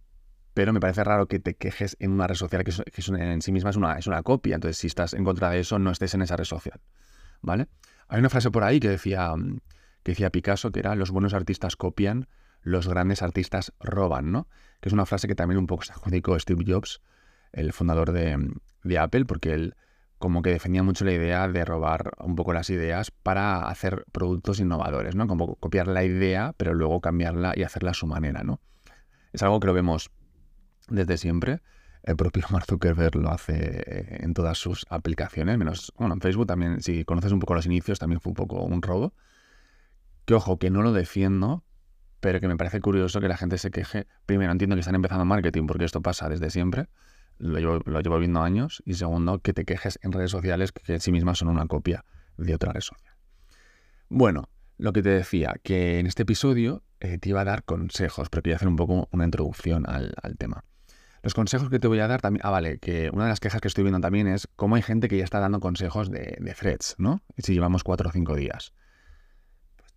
Pero 0.53 0.73
me 0.73 0.79
parece 0.79 1.03
raro 1.03 1.27
que 1.27 1.39
te 1.39 1.55
quejes 1.55 1.95
en 1.99 2.11
una 2.11 2.25
red 2.27 2.35
social 2.35 2.63
que, 2.63 2.71
en 3.19 3.41
sí 3.41 3.51
misma 3.51 3.69
es 3.69 3.75
una, 3.75 3.93
es 3.93 4.07
una 4.07 4.23
copia. 4.23 4.55
Entonces, 4.55 4.77
si 4.77 4.87
estás 4.87 5.13
en 5.13 5.23
contra 5.23 5.51
de 5.51 5.59
eso, 5.59 5.77
no 5.77 5.91
estés 5.91 6.13
en 6.15 6.23
esa 6.23 6.35
red 6.35 6.45
social. 6.45 6.81
¿Vale? 7.41 7.67
Hay 8.07 8.19
una 8.19 8.29
frase 8.29 8.49
por 8.49 8.63
ahí 8.63 8.79
que 8.79 8.89
decía, 8.89 9.33
que 10.03 10.13
decía 10.13 10.31
Picasso, 10.31 10.71
que 10.71 10.79
era 10.79 10.95
los 10.95 11.11
buenos 11.11 11.33
artistas 11.33 11.75
copian, 11.75 12.27
los 12.61 12.87
grandes 12.87 13.21
artistas 13.21 13.73
roban, 13.79 14.31
¿no? 14.31 14.47
Que 14.81 14.89
es 14.89 14.93
una 14.93 15.05
frase 15.05 15.27
que 15.27 15.35
también 15.35 15.59
un 15.59 15.67
poco 15.67 15.83
se 15.83 15.93
adjudicó 15.93 16.39
Steve 16.39 16.63
Jobs, 16.67 17.01
el 17.51 17.71
fundador 17.71 18.11
de, 18.11 18.51
de 18.83 18.97
Apple, 18.97 19.25
porque 19.25 19.53
él 19.53 19.75
como 20.17 20.41
que 20.41 20.49
defendía 20.49 20.83
mucho 20.83 21.05
la 21.05 21.13
idea 21.13 21.47
de 21.47 21.63
robar 21.63 22.11
un 22.19 22.35
poco 22.35 22.53
las 22.53 22.69
ideas 22.69 23.11
para 23.11 23.67
hacer 23.67 24.05
productos 24.11 24.59
innovadores, 24.59 25.15
¿no? 25.15 25.27
Como 25.27 25.55
copiar 25.55 25.87
la 25.87 26.03
idea, 26.03 26.53
pero 26.57 26.73
luego 26.73 27.01
cambiarla 27.01 27.53
y 27.55 27.63
hacerla 27.63 27.91
a 27.91 27.93
su 27.93 28.07
manera, 28.07 28.43
¿no? 28.43 28.59
Es 29.31 29.43
algo 29.43 29.59
que 29.59 29.67
lo 29.67 29.73
vemos 29.73 30.09
desde 30.89 31.17
siempre. 31.17 31.61
El 32.03 32.15
propio 32.15 32.43
Mark 32.51 32.65
Zuckerberg 32.65 33.15
lo 33.15 33.29
hace 33.29 34.23
en 34.23 34.33
todas 34.33 34.57
sus 34.57 34.85
aplicaciones, 34.89 35.57
menos, 35.57 35.93
bueno, 35.97 36.15
en 36.15 36.21
Facebook 36.21 36.47
también, 36.47 36.81
si 36.81 37.05
conoces 37.05 37.31
un 37.31 37.39
poco 37.39 37.53
los 37.53 37.65
inicios, 37.65 37.99
también 37.99 38.19
fue 38.19 38.31
un 38.31 38.35
poco 38.35 38.63
un 38.63 38.81
robo. 38.81 39.13
Que 40.25 40.33
ojo, 40.33 40.57
que 40.57 40.69
no 40.69 40.81
lo 40.81 40.93
defiendo, 40.93 41.63
pero 42.19 42.39
que 42.39 42.47
me 42.47 42.57
parece 42.57 42.81
curioso 42.81 43.21
que 43.21 43.27
la 43.27 43.37
gente 43.37 43.57
se 43.57 43.71
queje. 43.71 44.07
Primero, 44.25 44.51
entiendo 44.51 44.75
que 44.75 44.81
están 44.81 44.95
empezando 44.95 45.25
marketing, 45.25 45.67
porque 45.67 45.85
esto 45.85 46.01
pasa 46.01 46.27
desde 46.27 46.49
siempre 46.49 46.89
lo 47.39 47.59
llevo, 47.59 48.19
viendo 48.19 48.41
años. 48.41 48.81
Y 48.85 48.95
segundo, 48.95 49.39
que 49.39 49.53
te 49.53 49.65
quejes 49.65 49.99
en 50.01 50.11
redes 50.11 50.31
sociales 50.31 50.71
que 50.71 50.93
en 50.93 50.99
sí 50.99 51.11
mismas 51.11 51.39
son 51.39 51.49
una 51.49 51.65
copia 51.67 52.05
de 52.37 52.55
otra 52.55 52.73
red 52.73 52.81
social. 52.81 53.15
Bueno, 54.09 54.49
lo 54.77 54.93
que 54.93 55.01
te 55.01 55.09
decía, 55.09 55.55
que 55.63 55.99
en 55.99 56.07
este 56.07 56.23
episodio 56.23 56.83
eh, 56.99 57.17
te 57.17 57.29
iba 57.29 57.41
a 57.41 57.45
dar 57.45 57.63
consejos, 57.63 58.29
pero 58.29 58.43
quería 58.43 58.55
hacer 58.55 58.67
un 58.67 58.75
poco 58.75 59.09
una 59.11 59.25
introducción 59.25 59.85
al, 59.87 60.13
tema. 60.37 60.63
Los 61.23 61.33
consejos 61.33 61.69
que 61.69 61.79
te 61.79 61.87
voy 61.87 61.99
a 61.99 62.07
dar 62.07 62.21
también. 62.21 62.41
Ah, 62.45 62.51
vale, 62.51 62.77
que 62.77 63.09
una 63.11 63.23
de 63.23 63.29
las 63.29 63.39
quejas 63.39 63.59
que 63.59 63.67
estoy 63.67 63.83
viendo 63.83 63.99
también 63.99 64.27
es 64.27 64.47
cómo 64.55 64.75
hay 64.75 64.81
gente 64.81 65.07
que 65.07 65.17
ya 65.17 65.23
está 65.23 65.39
dando 65.39 65.59
consejos 65.59 66.09
de, 66.09 66.37
de 66.39 66.53
threads, 66.53 66.95
¿no? 66.99 67.21
Si 67.37 67.53
llevamos 67.53 67.83
cuatro 67.83 68.09
o 68.09 68.11
cinco 68.11 68.35
días. 68.35 68.71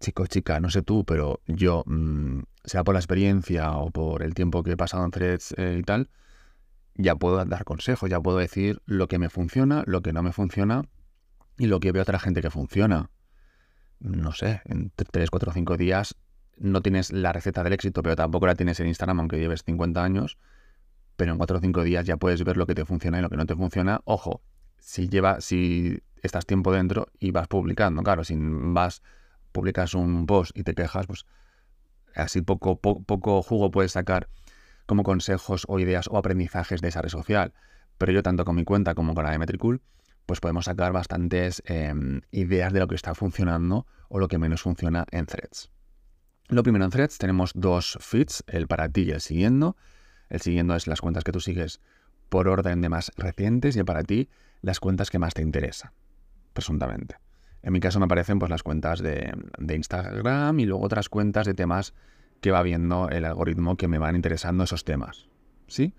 Chico, 0.01 0.27
chica, 0.27 0.61
no 0.61 0.71
sé 0.71 0.81
tú, 0.81 1.05
pero 1.05 1.43
yo, 1.47 1.85
mm, 1.87 2.41
sea 2.65 2.85
por 2.85 2.95
la 2.95 3.01
experiencia 3.01 3.73
o 3.73 3.91
por 3.91 4.23
el 4.23 4.33
tiempo 4.33 4.63
que 4.63 4.73
he 4.73 4.77
pasado 4.77 5.05
en 5.05 5.11
threads 5.11 5.55
eh, 5.59 5.77
y 5.79 5.83
tal, 5.83 6.09
ya 6.95 7.17
puedo 7.17 7.45
dar 7.45 7.65
consejos, 7.65 8.11
ya 8.11 8.21
puedo 8.21 8.39
decir 8.39 8.83
lo 8.87 9.09
que 9.09 9.19
me 9.19 9.29
funciona, 9.29 9.83
lo 9.87 10.03
que 10.03 10.13
no 10.13 10.23
me 10.23 10.33
funciona 10.33 10.83
y 11.59 11.67
lo 11.67 11.81
que 11.81 11.93
veo 11.93 12.03
a 12.03 12.05
otra 12.05 12.19
gente 12.19 12.43
que 12.43 12.51
funciona. 12.51 13.11
No 14.01 14.33
sé, 14.33 14.63
en 14.65 14.93
3, 14.95 15.31
4, 15.31 15.53
5 15.53 15.77
días 15.77 16.17
no 16.61 16.83
tienes 16.83 17.13
la 17.13 17.33
receta 17.33 17.65
del 17.65 17.73
éxito, 17.73 18.03
pero 18.03 18.17
tampoco 18.17 18.47
la 18.47 18.55
tienes 18.55 18.79
en 18.81 18.87
Instagram, 18.87 19.21
aunque 19.21 19.39
lleves 19.39 19.65
50 19.65 20.05
años. 20.05 20.39
Pero 21.17 21.33
en 21.33 21.39
4 21.39 21.59
o 21.59 21.61
5 21.61 21.83
días 21.83 22.07
ya 22.07 22.17
puedes 22.17 22.45
ver 22.45 22.57
lo 22.57 22.67
que 22.67 22.75
te 22.75 22.85
funciona 22.85 23.19
y 23.19 23.23
lo 23.23 23.31
que 23.31 23.37
no 23.37 23.47
te 23.47 23.57
funciona. 23.57 24.01
Ojo, 24.05 24.43
si 24.79 25.09
lleva, 25.09 25.41
si 25.41 26.03
estás 26.23 26.47
tiempo 26.47 26.73
dentro 26.73 27.09
y 27.19 27.31
vas 27.31 27.49
publicando, 27.49 28.03
claro, 28.03 28.25
si 28.25 28.37
vas, 28.39 29.03
publicas 29.53 29.95
un 29.95 30.27
post 30.27 30.57
y 30.57 30.63
te 30.63 30.75
quejas, 30.75 31.07
pues 31.07 31.27
así 32.15 32.43
poco, 32.43 32.79
poco 32.79 33.43
jugo 33.43 33.71
puedes 33.71 33.93
sacar 33.93 34.29
como 34.87 35.03
consejos 35.03 35.65
o 35.69 35.79
ideas 35.79 36.09
o 36.11 36.17
aprendizajes 36.17 36.81
de 36.81 36.89
esa 36.89 37.03
red 37.03 37.11
social. 37.11 37.53
Pero 37.99 38.13
yo 38.13 38.23
tanto 38.23 38.45
con 38.45 38.57
mi 38.57 38.65
cuenta 38.65 38.95
como 38.95 39.15
con 39.15 39.25
la 39.25 39.31
de 39.31 39.39
Metricool, 39.39 39.83
pues 40.27 40.41
podemos 40.41 40.67
sacar 40.67 40.93
bastantes 40.93 41.63
em, 41.67 42.21
ideas 42.31 42.73
de 42.73 42.81
lo 42.81 42.89
que 42.89 42.95
está 42.95 43.15
funcionando 43.15 43.87
o 44.09 44.19
lo 44.19 44.29
que 44.29 44.39
menos 44.39 44.63
funciona 44.63 45.05
en 45.11 45.27
threads. 45.27 45.71
Lo 46.49 46.63
primero 46.63 46.85
en 46.85 46.91
threads 46.91 47.19
tenemos 47.19 47.53
dos 47.55 47.99
feeds, 48.01 48.45
el 48.47 48.67
para 48.67 48.89
ti 48.89 49.03
y 49.03 49.11
el 49.11 49.21
siguiendo. 49.21 49.77
El 50.29 50.41
siguiendo 50.41 50.75
es 50.75 50.87
las 50.87 51.01
cuentas 51.01 51.25
que 51.25 51.33
tú 51.33 51.41
sigues 51.41 51.81
por 52.29 52.49
orden 52.49 52.81
de 52.81 52.89
más 52.89 53.13
recientes 53.17 53.77
y 53.77 53.81
el 53.81 53.85
para 53.85 54.03
ti 54.03 54.29
las 54.63 54.81
cuentas 54.81 55.11
que 55.11 55.19
más 55.19 55.35
te 55.35 55.43
interesan, 55.43 55.93
presuntamente. 56.53 57.17
En 57.63 57.73
mi 57.73 57.81
caso 57.81 57.99
me 57.99 58.07
aparecen 58.07 58.39
pues 58.39 58.51
las 58.51 58.63
cuentas 58.63 59.01
de, 59.01 59.33
de 59.59 59.77
Instagram 59.77 60.59
y 60.61 60.67
luego 60.67 60.85
otras 60.85 61.09
cuentas 61.09 61.47
de 61.47 61.55
temas 61.55 61.93
que 62.41 62.51
va 62.51 62.63
viendo 62.63 63.09
el 63.09 63.25
algoritmo 63.25 63.77
que 63.77 63.89
me 63.89 63.99
van 63.99 64.17
interesando 64.17 64.65
esos 64.65 64.85
temas. 64.85 65.29
¿Sí? 65.67 65.95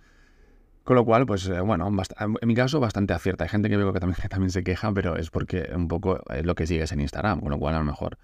Con 0.84 0.96
lo 0.96 1.06
cual, 1.06 1.26
pues 1.26 1.48
eh, 1.48 1.62
bueno, 1.62 1.92
en 2.20 2.48
mi 2.48 2.56
caso 2.56 2.80
bastante 2.80 3.14
acierta. 3.14 3.44
Hay 3.44 3.50
gente 3.50 3.70
que 3.70 3.78
veo 3.78 3.94
que 3.94 4.00
también, 4.00 4.50
se 4.50 4.64
queja, 4.64 4.92
pero 4.94 5.16
es 5.18 5.30
porque 5.30 5.70
un 5.76 5.88
poco 5.88 6.22
es 6.34 6.46
lo 6.46 6.56
que 6.56 6.68
sigues 6.68 6.92
en 6.92 7.02
Instagram, 7.02 7.40
con 7.42 7.52
lo 7.52 7.60
cual 7.60 7.76
a 7.76 7.80
lo 7.80 7.86
mejor, 7.86 8.18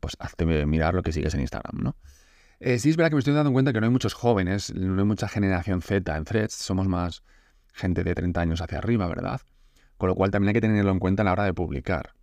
pues 0.00 0.16
hazte 0.18 0.46
mirar 0.66 0.94
lo 0.94 1.02
que 1.02 1.12
sigues 1.12 1.34
en 1.34 1.40
Instagram, 1.40 1.82
¿no? 1.82 1.96
Eh, 2.58 2.78
sí 2.78 2.90
es 2.90 2.96
verdad 2.96 3.10
que 3.10 3.16
me 3.16 3.20
estoy 3.20 3.32
dando 3.32 3.52
cuenta 3.52 3.72
que 3.72 3.80
no 3.80 3.86
hay 3.86 3.92
muchos 3.92 4.12
jóvenes, 4.12 4.74
no 4.74 5.00
hay 5.00 5.06
mucha 5.06 5.28
generación 5.28 5.80
Z 5.80 6.14
en 6.14 6.24
threads, 6.24 6.52
somos 6.52 6.88
más 6.88 7.22
gente 7.72 8.04
de 8.04 8.14
30 8.14 8.38
años 8.38 8.60
hacia 8.60 8.78
arriba, 8.78 9.06
¿verdad? 9.06 9.40
Con 9.96 10.08
lo 10.08 10.14
cual 10.14 10.30
también 10.30 10.48
hay 10.48 10.54
que 10.54 10.60
tenerlo 10.60 10.90
en 10.90 10.98
cuenta 10.98 11.22
a 11.22 11.24
la 11.24 11.32
hora 11.32 11.44
de 11.44 11.54
publicar, 11.54 12.14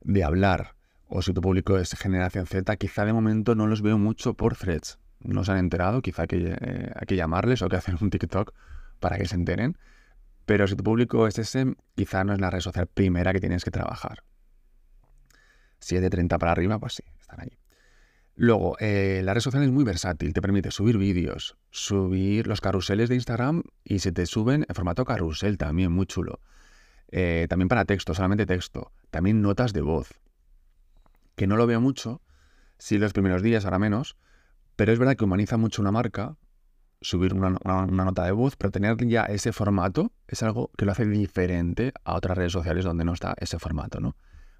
de 0.00 0.22
hablar, 0.22 0.73
o 1.08 1.22
si 1.22 1.32
tu 1.32 1.40
público 1.40 1.78
es 1.78 1.92
generación 1.94 2.46
Z, 2.46 2.76
quizá 2.76 3.04
de 3.04 3.12
momento 3.12 3.54
no 3.54 3.66
los 3.66 3.82
veo 3.82 3.98
mucho 3.98 4.34
por 4.34 4.56
threads. 4.56 4.98
No 5.20 5.44
se 5.44 5.52
han 5.52 5.58
enterado, 5.58 6.02
quizá 6.02 6.22
hay 6.22 6.28
que, 6.28 6.56
eh, 6.60 6.92
hay 6.94 7.16
llamarles 7.16 7.62
o 7.62 7.68
que 7.68 7.76
hacer 7.76 7.96
un 8.00 8.10
TikTok 8.10 8.52
para 9.00 9.16
que 9.16 9.26
se 9.26 9.34
enteren. 9.34 9.78
Pero 10.46 10.66
si 10.66 10.76
tu 10.76 10.84
público 10.84 11.26
es 11.26 11.38
ese, 11.38 11.74
quizá 11.94 12.24
no 12.24 12.32
es 12.32 12.40
la 12.40 12.50
red 12.50 12.60
social 12.60 12.86
primera 12.86 13.32
que 13.32 13.40
tienes 13.40 13.64
que 13.64 13.70
trabajar. 13.70 14.22
Si 15.78 15.96
es 15.96 16.02
de 16.02 16.10
30 16.10 16.38
para 16.38 16.52
arriba, 16.52 16.78
pues 16.78 16.94
sí, 16.94 17.02
están 17.20 17.40
ahí. 17.40 17.58
Luego, 18.36 18.76
eh, 18.80 19.22
la 19.24 19.32
red 19.32 19.40
social 19.40 19.62
es 19.62 19.70
muy 19.70 19.84
versátil, 19.84 20.32
te 20.32 20.42
permite 20.42 20.70
subir 20.70 20.98
vídeos, 20.98 21.56
subir 21.70 22.46
los 22.46 22.60
carruseles 22.60 23.08
de 23.08 23.14
Instagram 23.14 23.62
y 23.84 24.00
se 24.00 24.10
te 24.10 24.26
suben 24.26 24.66
en 24.68 24.74
formato 24.74 25.04
carrusel 25.04 25.56
también, 25.56 25.92
muy 25.92 26.06
chulo. 26.06 26.40
Eh, 27.08 27.46
también 27.48 27.68
para 27.68 27.84
texto, 27.84 28.12
solamente 28.12 28.44
texto. 28.44 28.92
También 29.10 29.40
notas 29.40 29.72
de 29.72 29.82
voz 29.82 30.20
que 31.36 31.46
no 31.46 31.56
lo 31.56 31.66
veo 31.66 31.80
mucho, 31.80 32.22
sí 32.78 32.98
los 32.98 33.12
primeros 33.12 33.42
días, 33.42 33.64
ahora 33.64 33.78
menos, 33.78 34.16
pero 34.76 34.92
es 34.92 34.98
verdad 34.98 35.16
que 35.16 35.24
humaniza 35.24 35.56
mucho 35.56 35.82
una 35.82 35.92
marca, 35.92 36.36
subir 37.00 37.34
una, 37.34 37.50
nota 37.50 38.24
de 38.24 38.32
voz, 38.32 38.56
pero 38.56 38.70
tener 38.70 38.96
ya 39.06 39.24
ese 39.24 39.52
formato 39.52 40.12
es 40.26 40.42
algo 40.42 40.70
que 40.76 40.84
lo 40.84 40.92
hace 40.92 41.06
diferente 41.06 41.92
a 42.04 42.14
otras 42.14 42.36
redes 42.36 42.52
sociales 42.52 42.84
donde 42.84 43.04
no 43.04 43.12
está 43.12 43.34
ese 43.38 43.58
formato, 43.58 44.00
¿no? 44.00 44.16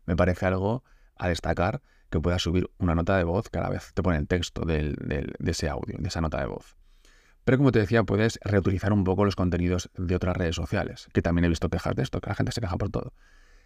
Me 0.07 0.17
parece 0.17 0.47
algo 0.47 0.85
a 1.17 1.29
destacar 1.29 1.81
que 2.11 2.21
puedas 2.21 2.43
subir 2.43 2.71
una 2.79 2.95
nota 2.95 3.17
de 3.17 3.25
voz 3.25 3.49
cada 3.49 3.71
vez 3.71 3.93
te 3.95 4.03
pone 4.03 4.19
el 4.19 4.29
texto 4.29 4.63
de 4.63 4.95
ese 5.45 5.69
audio, 5.69 5.97
de 5.99 6.09
esa 6.09 6.21
nota 6.21 6.41
de 6.41 6.47
voz. 6.47 6.77
Pero 7.45 7.59
como 7.59 7.73
te 7.73 7.79
decía, 7.79 8.05
puedes 8.05 8.39
reutilizar 8.43 8.93
un 8.93 9.05
poco 9.05 9.25
los 9.25 9.37
contenidos 9.37 9.91
de 9.97 10.17
otras 10.17 10.37
redes 10.37 10.57
sociales, 10.57 11.09
que 11.13 11.21
también 11.21 11.45
he 11.45 11.49
visto 11.49 11.69
quejas 11.69 11.95
de 11.95 12.03
esto, 12.03 12.21
que 12.21 12.31
la 12.31 12.35
gente 12.35 12.53
se 12.53 12.61
queja 12.61 12.77
por 12.77 12.91
todo. 12.91 13.13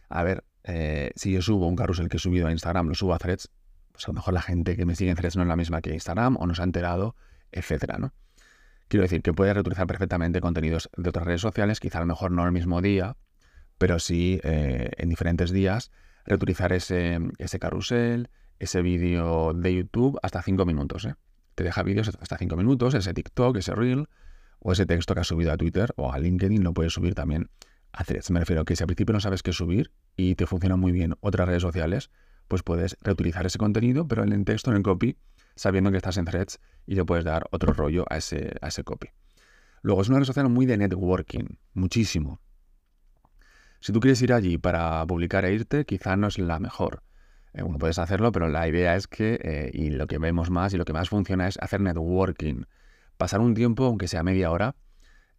A 0.09 0.25
ver, 0.25 0.45
eh, 0.69 1.13
si 1.17 1.33
yo 1.33 1.41
subo 1.41 1.67
un 1.67 1.77
carrusel 1.77 2.11
que 2.11 2.19
he 2.19 2.21
subido 2.21 2.47
a 2.47 2.53
Instagram, 2.53 2.89
lo 2.89 2.95
subo 2.95 3.15
a 3.15 3.19
Threads, 3.19 3.51
pues 3.91 4.05
a 4.07 4.09
lo 4.09 4.15
mejor 4.15 4.35
la 4.35 4.43
gente 4.43 4.77
que 4.77 4.85
me 4.85 4.95
sigue 4.95 5.11
en 5.11 5.17
Threads 5.17 5.37
no 5.37 5.43
es 5.43 5.49
la 5.49 5.57
misma 5.57 5.81
que 5.81 5.95
Instagram 5.95 6.37
o 6.39 6.47
no 6.47 6.55
se 6.55 6.61
ha 6.61 6.65
enterado, 6.65 7.17
etcétera, 7.51 7.97
¿no? 7.99 8.13
Quiero 8.89 9.03
decir 9.03 9.23
que 9.23 9.33
puedes 9.33 9.55
reutilizar 9.55 9.87
perfectamente 9.87 10.41
contenidos 10.41 10.91
de 10.97 11.09
otras 11.09 11.27
redes 11.27 11.41
sociales, 11.41 11.81
quizá 11.81 11.99
a 11.99 12.01
lo 12.03 12.07
mejor 12.07 12.33
no 12.33 12.45
el 12.45 12.53
mismo 12.53 12.83
día, 12.83 13.17
pero 13.79 13.99
sí 13.99 14.41
eh, 14.45 14.91
en 14.99 15.09
diferentes 15.09 15.53
días, 15.53 15.91
reutilizar 16.27 16.73
ese, 16.75 17.19
ese 17.39 17.59
carrusel, 17.59 18.29
ese 18.59 18.83
vídeo 18.83 19.55
de 19.55 19.75
YouTube 19.75 20.19
hasta 20.23 20.43
5 20.43 20.67
minutos. 20.67 21.07
¿eh? 21.07 21.15
Te 21.55 21.65
deja 21.65 21.83
vídeos 21.83 22.09
hasta 22.09 22.37
5 22.37 22.57
minutos, 22.57 22.95
ese 22.95 23.15
TikTok, 23.15 23.57
ese 23.57 23.75
Reel, 23.75 24.09
o 24.61 24.73
ese 24.73 24.87
texto 24.87 25.15
que 25.15 25.21
has 25.21 25.27
subido 25.27 25.53
a 25.53 25.57
Twitter 25.57 25.93
o 25.97 26.13
a 26.13 26.19
LinkedIn 26.19 26.63
lo 26.63 26.75
puedes 26.75 26.93
subir 26.93 27.15
también 27.15 27.49
Threads. 28.07 28.31
Me 28.31 28.41
refiero 28.41 28.63
a 28.63 28.65
que 28.65 28.77
si 28.77 28.83
al 28.83 28.87
principio 28.87 29.13
no 29.13 29.21
sabes 29.21 29.43
qué 29.43 29.53
subir 29.53 29.93
y 30.17 30.35
te 30.35 30.47
funcionan 30.47 30.79
muy 30.79 30.93
bien 30.93 31.15
otras 31.21 31.49
redes 31.49 31.63
sociales, 31.63 32.11
pues 32.49 32.63
puedes 32.63 32.97
reutilizar 33.03 33.45
ese 33.47 33.59
contenido, 33.59 34.09
pero 34.09 34.23
en 34.23 34.33
el 34.33 34.45
texto, 34.45 34.71
en 34.71 34.79
el 34.79 34.83
copy, 34.83 35.17
sabiendo 35.55 35.91
que 35.91 35.99
estás 35.99 36.17
en 36.17 36.25
threads 36.25 36.61
y 36.87 36.95
le 36.95 37.05
puedes 37.05 37.25
dar 37.25 37.47
otro 37.51 37.73
rollo 37.73 38.05
a 38.09 38.17
ese, 38.17 38.57
a 38.61 38.69
ese 38.69 38.85
copy. 38.85 39.09
Luego 39.83 40.03
es 40.03 40.09
una 40.09 40.19
red 40.19 40.25
social 40.25 40.49
muy 40.49 40.67
de 40.67 40.77
networking, 40.77 41.59
muchísimo. 41.75 42.41
Si 43.81 43.93
tú 43.93 44.01
quieres 44.01 44.21
ir 44.23 44.33
allí 44.33 44.59
para 44.59 45.07
publicar 45.07 45.45
e 45.45 45.53
irte, 45.53 45.85
quizá 45.85 46.17
no 46.17 46.27
es 46.27 46.39
la 46.39 46.59
mejor. 46.59 47.03
Eh, 47.53 47.63
bueno, 47.63 47.79
puedes 47.79 47.99
hacerlo, 47.99 48.33
pero 48.33 48.49
la 48.49 48.67
idea 48.67 48.97
es 48.97 49.07
que, 49.07 49.39
eh, 49.43 49.71
y 49.73 49.91
lo 49.91 50.07
que 50.07 50.19
vemos 50.19 50.51
más 50.51 50.75
y 50.75 50.79
lo 50.79 50.85
que 50.85 50.93
más 50.93 51.09
funciona 51.09 51.47
es 51.47 51.59
hacer 51.61 51.81
networking. 51.81 52.65
Pasar 53.17 53.41
un 53.41 53.55
tiempo, 53.55 53.85
aunque 53.85 54.09
sea 54.09 54.23
media 54.23 54.51
hora, 54.51 54.75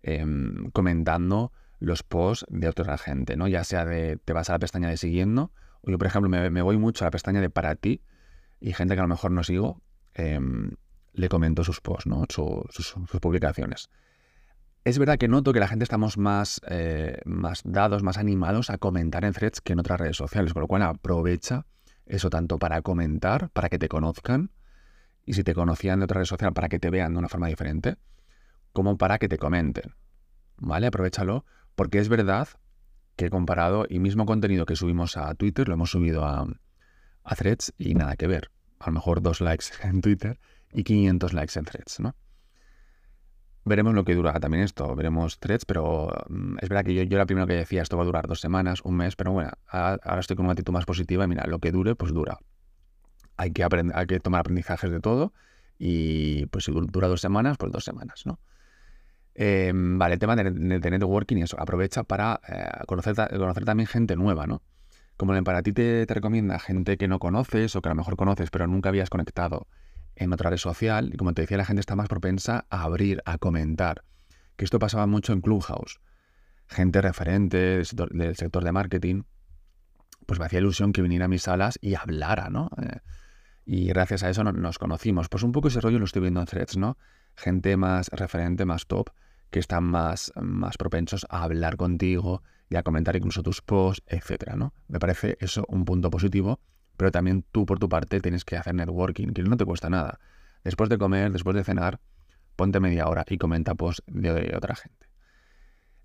em, 0.01 0.69
comentando 0.71 1.51
los 1.79 2.03
posts 2.03 2.45
de 2.50 2.67
otra 2.67 2.98
gente, 2.98 3.38
¿no? 3.38 3.48
Ya 3.48 3.63
sea 3.63 3.86
de, 3.86 4.17
te 4.17 4.33
vas 4.33 4.50
a 4.50 4.53
la 4.53 4.59
pestaña 4.59 4.89
de 4.89 4.98
siguiendo, 4.98 5.51
o 5.81 5.91
yo, 5.91 5.98
por 5.98 6.07
ejemplo, 6.07 6.29
me, 6.29 6.62
voy 6.62 6.77
mucho 6.77 7.03
a 7.03 7.07
la 7.07 7.12
pestaña 7.12 7.41
de 7.41 7.50
para 7.50 7.75
ti, 7.75 8.01
y 8.59 8.74
gente 8.74 8.95
que 8.95 9.00
a 9.00 9.03
lo 9.03 9.09
mejor 9.09 9.31
no 9.31 9.43
sigo, 9.43 9.81
Em, 10.19 10.71
le 11.13 11.29
comento 11.29 11.63
sus 11.63 11.79
posts, 11.79 12.07
¿no? 12.07 12.25
sus, 12.29 12.93
publicaciones. 13.21 13.89
Es 14.83 15.00
verdad 15.00 15.17
que 15.17 15.27
noto 15.27 15.53
que 15.53 15.59
la 15.59 15.67
gente 15.67 15.83
estamos 15.83 16.17
más, 16.17 16.62
eh, 16.67 17.19
más 17.25 17.62
dados, 17.63 18.03
más 18.03 18.17
animados 18.17 18.69
a 18.69 18.77
comentar 18.77 19.24
en 19.25 19.33
threads 19.33 19.62
que 19.62 19.74
en 19.74 19.79
otras 19.79 20.00
redes 20.00 20.17
sociales, 20.17 20.53
con 20.53 20.62
lo 20.62 20.67
cual 20.67 20.81
aprovecha 20.83 21.65
eso 22.05 22.29
tanto 22.29 22.59
para 22.59 22.81
comentar, 22.81 23.50
para 23.51 23.69
que 23.69 23.79
te 23.79 23.88
conozcan, 23.88 24.51
y 25.25 25.33
si 25.33 25.43
te 25.43 25.53
conocían 25.53 26.00
de 26.00 26.05
otra 26.05 26.19
red 26.19 26.25
social, 26.25 26.53
para 26.53 26.69
que 26.69 26.79
te 26.79 26.89
vean 26.89 27.13
de 27.13 27.19
una 27.19 27.29
forma 27.29 27.48
diferente, 27.48 27.98
como 28.74 28.98
para 28.98 29.19
que 29.19 29.29
te 29.29 29.38
comenten. 29.38 29.95
¿Vale? 30.57 30.88
Aprovechalo, 30.88 31.45
porque 31.79 32.00
es 32.00 32.09
verdad 32.09 32.50
que 33.15 33.29
comparado 33.29 33.86
y 33.88 34.00
mismo 34.00 34.25
contenido 34.25 34.65
que 34.65 34.75
subimos 34.75 35.15
a 35.15 35.33
Twitter 35.36 35.69
lo 35.69 35.75
hemos 35.75 35.89
subido 35.89 36.25
a, 36.25 36.45
threads 37.38 37.74
y 37.77 37.95
nada 37.95 38.17
que 38.17 38.27
ver 38.27 38.51
a 38.79 38.88
lo 38.88 38.95
mejor 38.95 39.21
dos 39.21 39.39
likes 39.39 39.67
en 39.88 40.01
Twitter 40.01 40.41
y 40.74 40.83
500 40.83 41.31
likes 41.31 41.57
en 41.57 41.63
threads, 41.63 42.01
¿no? 42.01 42.17
Veremos 43.63 43.93
lo 43.93 44.03
que 44.03 44.13
dura 44.13 44.38
también 44.41 44.63
esto, 44.63 44.93
veremos 44.93 45.39
threads, 45.39 45.63
pero 45.63 46.09
mm, 46.27 46.57
es 46.62 46.67
verdad 46.67 46.83
que 46.83 46.93
yo, 46.93 47.03
yo 47.03 47.15
era 47.15 47.25
primero 47.25 47.48
que 47.48 47.53
decía 47.53 47.81
esto 47.81 47.95
va 47.95 48.03
a 48.03 48.07
durar 48.07 48.27
dos 48.27 48.41
semanas, 48.41 48.81
un 48.83 48.98
mes, 48.98 49.15
pero 49.15 49.31
bueno, 49.31 49.51
ahora 49.69 50.19
estoy 50.19 50.36
con 50.36 50.48
una 50.48 50.51
actitud 50.51 50.74
más 50.74 50.83
positiva 50.83 51.24
y 51.24 51.27
mira, 51.29 51.48
lo 51.48 51.59
que 51.59 51.71
dure, 51.71 51.95
pues 51.95 52.12
dura. 52.12 52.39
Hay 53.38 53.53
que, 53.53 53.65
hay 53.93 54.05
que 54.05 54.19
tomar 54.19 54.41
aprendizajes 54.41 54.91
de 54.91 55.00
todo 55.00 55.31
y 55.77 56.45
pues 56.48 56.65
si 56.65 56.74
dura 56.74 57.07
dos 57.07 57.21
semanas, 57.21 57.55
pues 57.57 57.71
dos 57.71 57.86
semanas, 57.86 58.25
¿no? 58.25 58.38
Em, 59.36 59.98
vale, 59.98 60.15
el 60.15 60.19
tema 60.19 60.36
de, 60.36 60.51
networking 60.51 61.38
y 61.38 61.41
eso, 61.43 61.59
aprovecha 61.59 62.03
para 62.03 62.41
eh, 62.48 62.67
conocer, 62.88 63.15
conocer 63.15 63.65
también 63.65 63.88
gente 63.88 64.15
nueva, 64.15 64.48
¿no? 64.48 64.62
Como 65.19 65.43
para 65.43 65.62
ti 65.62 65.74
te, 65.74 66.05
recomienda 66.07 66.59
gente 66.59 66.98
que 66.98 67.09
no 67.09 67.19
conoces 67.19 67.75
o 67.75 67.81
que 67.81 67.89
a 67.89 67.91
lo 67.91 67.95
mejor 67.95 68.15
conoces 68.15 68.51
pero 68.51 68.67
nunca 68.67 68.88
habías 68.88 69.09
conectado 69.09 69.67
en 70.15 70.31
otra 70.31 70.50
red 70.50 70.57
social, 70.57 71.12
y 71.13 71.17
como 71.17 71.33
te 71.33 71.41
decía, 71.41 71.57
la 71.57 71.65
gente 71.65 71.79
está 71.81 71.95
más 71.95 72.07
propensa 72.07 72.65
a 72.69 72.83
abrir, 72.83 73.21
a 73.25 73.38
comentar. 73.38 74.03
Que 74.55 74.65
esto 74.65 74.79
pasaba 74.79 75.07
mucho 75.07 75.33
en 75.33 75.41
Clubhouse. 75.41 76.00
Gente 76.67 77.01
referente 77.01 77.57
del 77.57 77.86
sector, 78.36 78.63
de 78.63 78.71
marketing, 78.71 79.24
pues 80.25 80.39
me 80.39 80.45
hacía 80.45 80.59
ilusión 80.59 80.91
que 80.93 81.01
viniera 81.01 81.25
a 81.25 81.27
mis 81.29 81.43
salas 81.43 81.79
y 81.81 81.95
hablara, 81.95 82.50
¿no? 82.50 82.69
Eh, 82.81 83.00
y 83.65 83.88
gracias 83.88 84.24
a 84.24 84.29
eso 84.29 84.43
nos 84.43 84.77
conocimos. 84.79 85.29
Pues 85.29 85.43
un 85.43 85.51
poco 85.51 85.67
ese 85.67 85.81
rollo 85.81 86.00
lo 86.00 86.05
estoy 86.05 86.21
viendo 86.21 86.39
en 86.39 86.45
threads, 86.45 86.77
¿no? 86.77 86.98
Gente 87.36 87.77
más 87.77 88.09
referente, 88.09 88.65
más 88.65 88.88
top, 88.88 89.09
que 89.50 89.59
están 89.59 89.83
más, 89.83 90.31
más 90.36 90.77
propensos 90.77 91.25
a 91.29 91.43
hablar 91.43 91.77
contigo 91.77 92.43
y 92.69 92.75
a 92.75 92.83
comentar 92.83 93.15
incluso 93.15 93.41
tus 93.41 93.62
posts, 93.62 94.03
etcétera, 94.07 94.55
¿no? 94.55 94.74
Me 94.88 95.00
parece 95.00 95.38
eso 95.39 95.65
un 95.69 95.86
punto 95.86 96.09
positivo, 96.09 96.59
pero 96.98 97.12
también 97.12 97.43
tú 97.51 97.65
por 97.65 97.79
tu 97.79 97.89
parte 97.89 98.19
tienes 98.19 98.45
que 98.45 98.57
hacer 98.57 98.75
networking, 98.75 99.29
que 99.29 99.43
no 99.43 99.57
te 99.57 99.65
cuesta 99.65 99.89
nada. 99.89 100.19
Después 100.63 100.89
de 100.89 100.98
comer, 100.98 101.31
después 101.31 101.55
de 101.55 101.63
cenar, 101.63 102.00
ponte 102.55 102.79
media 102.79 103.07
hora 103.07 103.25
y 103.27 103.38
comenta 103.38 103.74
posts 103.74 104.03
de, 104.07 104.53
otra 104.55 104.75
gente. 104.75 105.07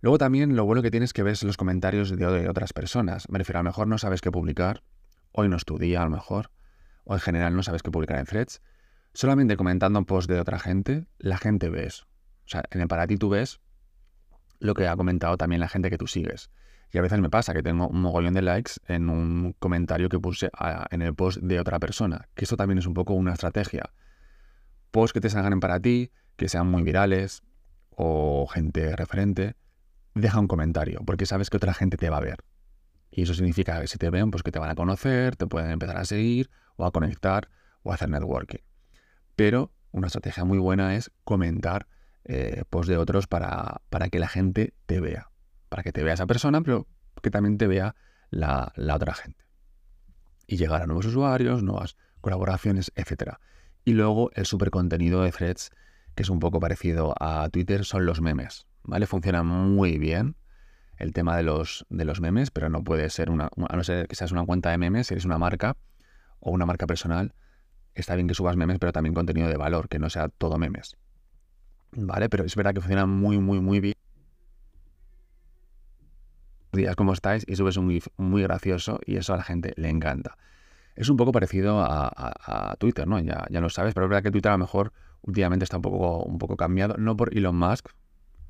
Luego 0.00 0.18
también 0.18 0.54
lo 0.56 0.64
bueno 0.64 0.82
que 0.82 0.90
tienes 0.90 1.12
que 1.12 1.22
ves 1.22 1.42
los 1.42 1.56
comentarios 1.56 2.10
de, 2.10 2.16
de 2.16 2.48
otras 2.48 2.72
personas. 2.72 3.28
Me 3.28 3.38
refiero, 3.38 3.58
a 3.58 3.62
lo 3.62 3.68
mejor 3.68 3.88
no 3.88 3.98
sabes 3.98 4.20
qué 4.20 4.30
publicar, 4.30 4.82
hoy 5.32 5.48
no 5.48 5.56
es 5.56 5.64
tu 5.64 5.78
día 5.78 6.02
a 6.02 6.04
lo 6.04 6.10
mejor, 6.10 6.50
o 7.04 7.14
en 7.14 7.20
general 7.20 7.56
no 7.56 7.62
sabes 7.62 7.82
qué 7.82 7.90
publicar 7.90 8.18
en 8.18 8.26
threads. 8.26 8.62
Solamente 9.14 9.56
comentando 9.56 10.04
posts 10.04 10.26
de 10.26 10.40
otra 10.40 10.58
gente, 10.58 11.06
la 11.18 11.38
gente 11.38 11.70
ves. 11.70 12.02
O 12.02 12.48
sea, 12.48 12.64
en 12.72 12.80
el 12.80 12.88
para 12.88 13.06
ti 13.06 13.16
tú 13.16 13.28
ves 13.28 13.60
lo 14.58 14.74
que 14.74 14.88
ha 14.88 14.96
comentado 14.96 15.36
también 15.36 15.60
la 15.60 15.68
gente 15.68 15.88
que 15.88 15.96
tú 15.96 16.08
sigues. 16.08 16.50
Y 16.90 16.98
a 16.98 17.02
veces 17.02 17.20
me 17.20 17.30
pasa 17.30 17.54
que 17.54 17.62
tengo 17.62 17.86
un 17.86 18.00
mogollón 18.00 18.34
de 18.34 18.42
likes 18.42 18.72
en 18.88 19.08
un 19.08 19.54
comentario 19.60 20.08
que 20.08 20.18
puse 20.18 20.50
en 20.90 21.00
el 21.00 21.14
post 21.14 21.38
de 21.38 21.60
otra 21.60 21.78
persona, 21.78 22.28
que 22.34 22.44
eso 22.44 22.56
también 22.56 22.78
es 22.78 22.86
un 22.86 22.94
poco 22.94 23.14
una 23.14 23.32
estrategia. 23.32 23.92
Posts 24.90 25.12
que 25.12 25.20
te 25.20 25.30
salgan 25.30 25.60
para 25.60 25.78
ti, 25.78 26.10
que 26.36 26.48
sean 26.48 26.68
muy 26.68 26.82
virales 26.82 27.44
o 27.90 28.48
gente 28.48 28.96
referente, 28.96 29.54
deja 30.14 30.40
un 30.40 30.48
comentario, 30.48 31.02
porque 31.06 31.26
sabes 31.26 31.50
que 31.50 31.56
otra 31.56 31.72
gente 31.72 31.96
te 31.96 32.10
va 32.10 32.16
a 32.16 32.20
ver. 32.20 32.38
Y 33.12 33.22
eso 33.22 33.34
significa 33.34 33.80
que 33.80 33.86
si 33.86 33.96
te 33.96 34.10
ven, 34.10 34.32
pues 34.32 34.42
que 34.42 34.50
te 34.50 34.58
van 34.58 34.70
a 34.70 34.74
conocer, 34.74 35.36
te 35.36 35.46
pueden 35.46 35.70
empezar 35.70 35.98
a 35.98 36.04
seguir 36.04 36.50
o 36.74 36.84
a 36.84 36.90
conectar 36.90 37.48
o 37.84 37.92
a 37.92 37.94
hacer 37.94 38.08
networking. 38.08 38.58
Pero 39.36 39.72
una 39.92 40.08
estrategia 40.08 40.44
muy 40.44 40.58
buena 40.58 40.96
es 40.96 41.10
comentar 41.24 41.86
eh, 42.24 42.64
post 42.70 42.88
de 42.88 42.96
otros 42.96 43.26
para, 43.26 43.82
para, 43.90 44.08
que 44.08 44.18
la 44.18 44.28
gente 44.28 44.74
te 44.86 45.00
vea. 45.00 45.30
Para 45.68 45.82
que 45.82 45.92
te 45.92 46.02
vea 46.02 46.14
esa 46.14 46.26
persona, 46.26 46.60
pero 46.62 46.86
que 47.22 47.30
también 47.30 47.58
te 47.58 47.66
vea 47.66 47.94
la, 48.30 48.72
otra 48.94 49.14
gente. 49.14 49.44
Y 50.46 50.56
llegar 50.56 50.82
a 50.82 50.86
nuevos 50.86 51.06
usuarios, 51.06 51.62
nuevas 51.62 51.96
colaboraciones, 52.20 52.92
etc. 52.96 53.34
Y 53.84 53.92
luego 53.92 54.30
el 54.34 54.46
super 54.46 54.70
contenido 54.70 55.22
de 55.22 55.32
threads, 55.32 55.70
que 56.14 56.22
es 56.22 56.30
un 56.30 56.38
poco 56.38 56.60
parecido 56.60 57.14
a 57.20 57.48
Twitter, 57.50 57.84
son 57.84 58.06
los 58.06 58.20
memes. 58.20 58.66
¿Vale? 58.82 59.06
Funciona 59.06 59.42
muy 59.42 59.98
bien 59.98 60.36
el 60.98 61.12
tema 61.12 61.36
de 61.36 61.42
los, 61.42 61.86
de 61.88 62.04
los 62.04 62.20
memes, 62.20 62.50
pero 62.50 62.68
no 62.68 62.84
puede 62.84 63.08
ser 63.10 63.30
una, 63.30 63.48
a 63.68 63.76
no 63.76 63.82
ser 63.82 64.06
que 64.06 64.14
seas 64.14 64.30
una 64.30 64.44
cuenta 64.44 64.70
de 64.70 64.78
memes, 64.78 65.08
si 65.08 65.14
eres 65.14 65.24
una 65.24 65.38
marca 65.38 65.76
o 66.38 66.50
una 66.50 66.66
marca 66.66 66.86
personal, 66.86 67.34
está 67.94 68.14
bien 68.14 68.28
que 68.28 68.34
subas 68.34 68.56
memes, 68.56 68.78
pero 68.78 68.92
también 68.92 69.14
contenido 69.14 69.48
de 69.48 69.56
valor, 69.56 69.88
que 69.88 69.98
no 69.98 70.10
sea 70.10 70.28
todo 70.28 70.58
memes. 70.58 70.96
¿vale? 71.96 72.28
Pero 72.28 72.44
es 72.44 72.54
verdad 72.56 72.74
que 72.74 72.80
funciona 72.80 73.06
muy, 73.06 73.38
muy, 73.38 73.60
muy 73.60 73.80
bien. 73.80 73.94
días, 76.72 76.96
¿cómo 76.96 77.12
estáis? 77.12 77.44
Y 77.46 77.54
subes 77.54 77.76
un 77.76 77.88
GIF 77.88 78.08
muy 78.16 78.42
gracioso 78.42 78.98
y 79.06 79.16
eso 79.16 79.32
a 79.32 79.36
la 79.36 79.44
gente 79.44 79.74
le 79.76 79.88
encanta. 79.88 80.36
Es 80.96 81.08
un 81.08 81.16
poco 81.16 81.30
parecido 81.30 81.80
a, 81.80 82.74
Twitter, 82.78 83.06
¿no? 83.06 83.20
Ya, 83.20 83.46
ya 83.50 83.60
lo 83.60 83.68
sabes, 83.68 83.94
pero 83.94 84.06
es 84.06 84.10
verdad 84.10 84.22
que 84.24 84.30
Twitter 84.30 84.50
a 84.50 84.54
lo 84.54 84.58
mejor 84.58 84.92
últimamente 85.22 85.64
está 85.64 85.76
un 85.76 85.82
poco, 85.82 86.22
un 86.24 86.38
poco 86.38 86.56
cambiado, 86.56 86.96
no 86.98 87.16
por 87.16 87.36
Elon 87.36 87.56
Musk, 87.56 87.90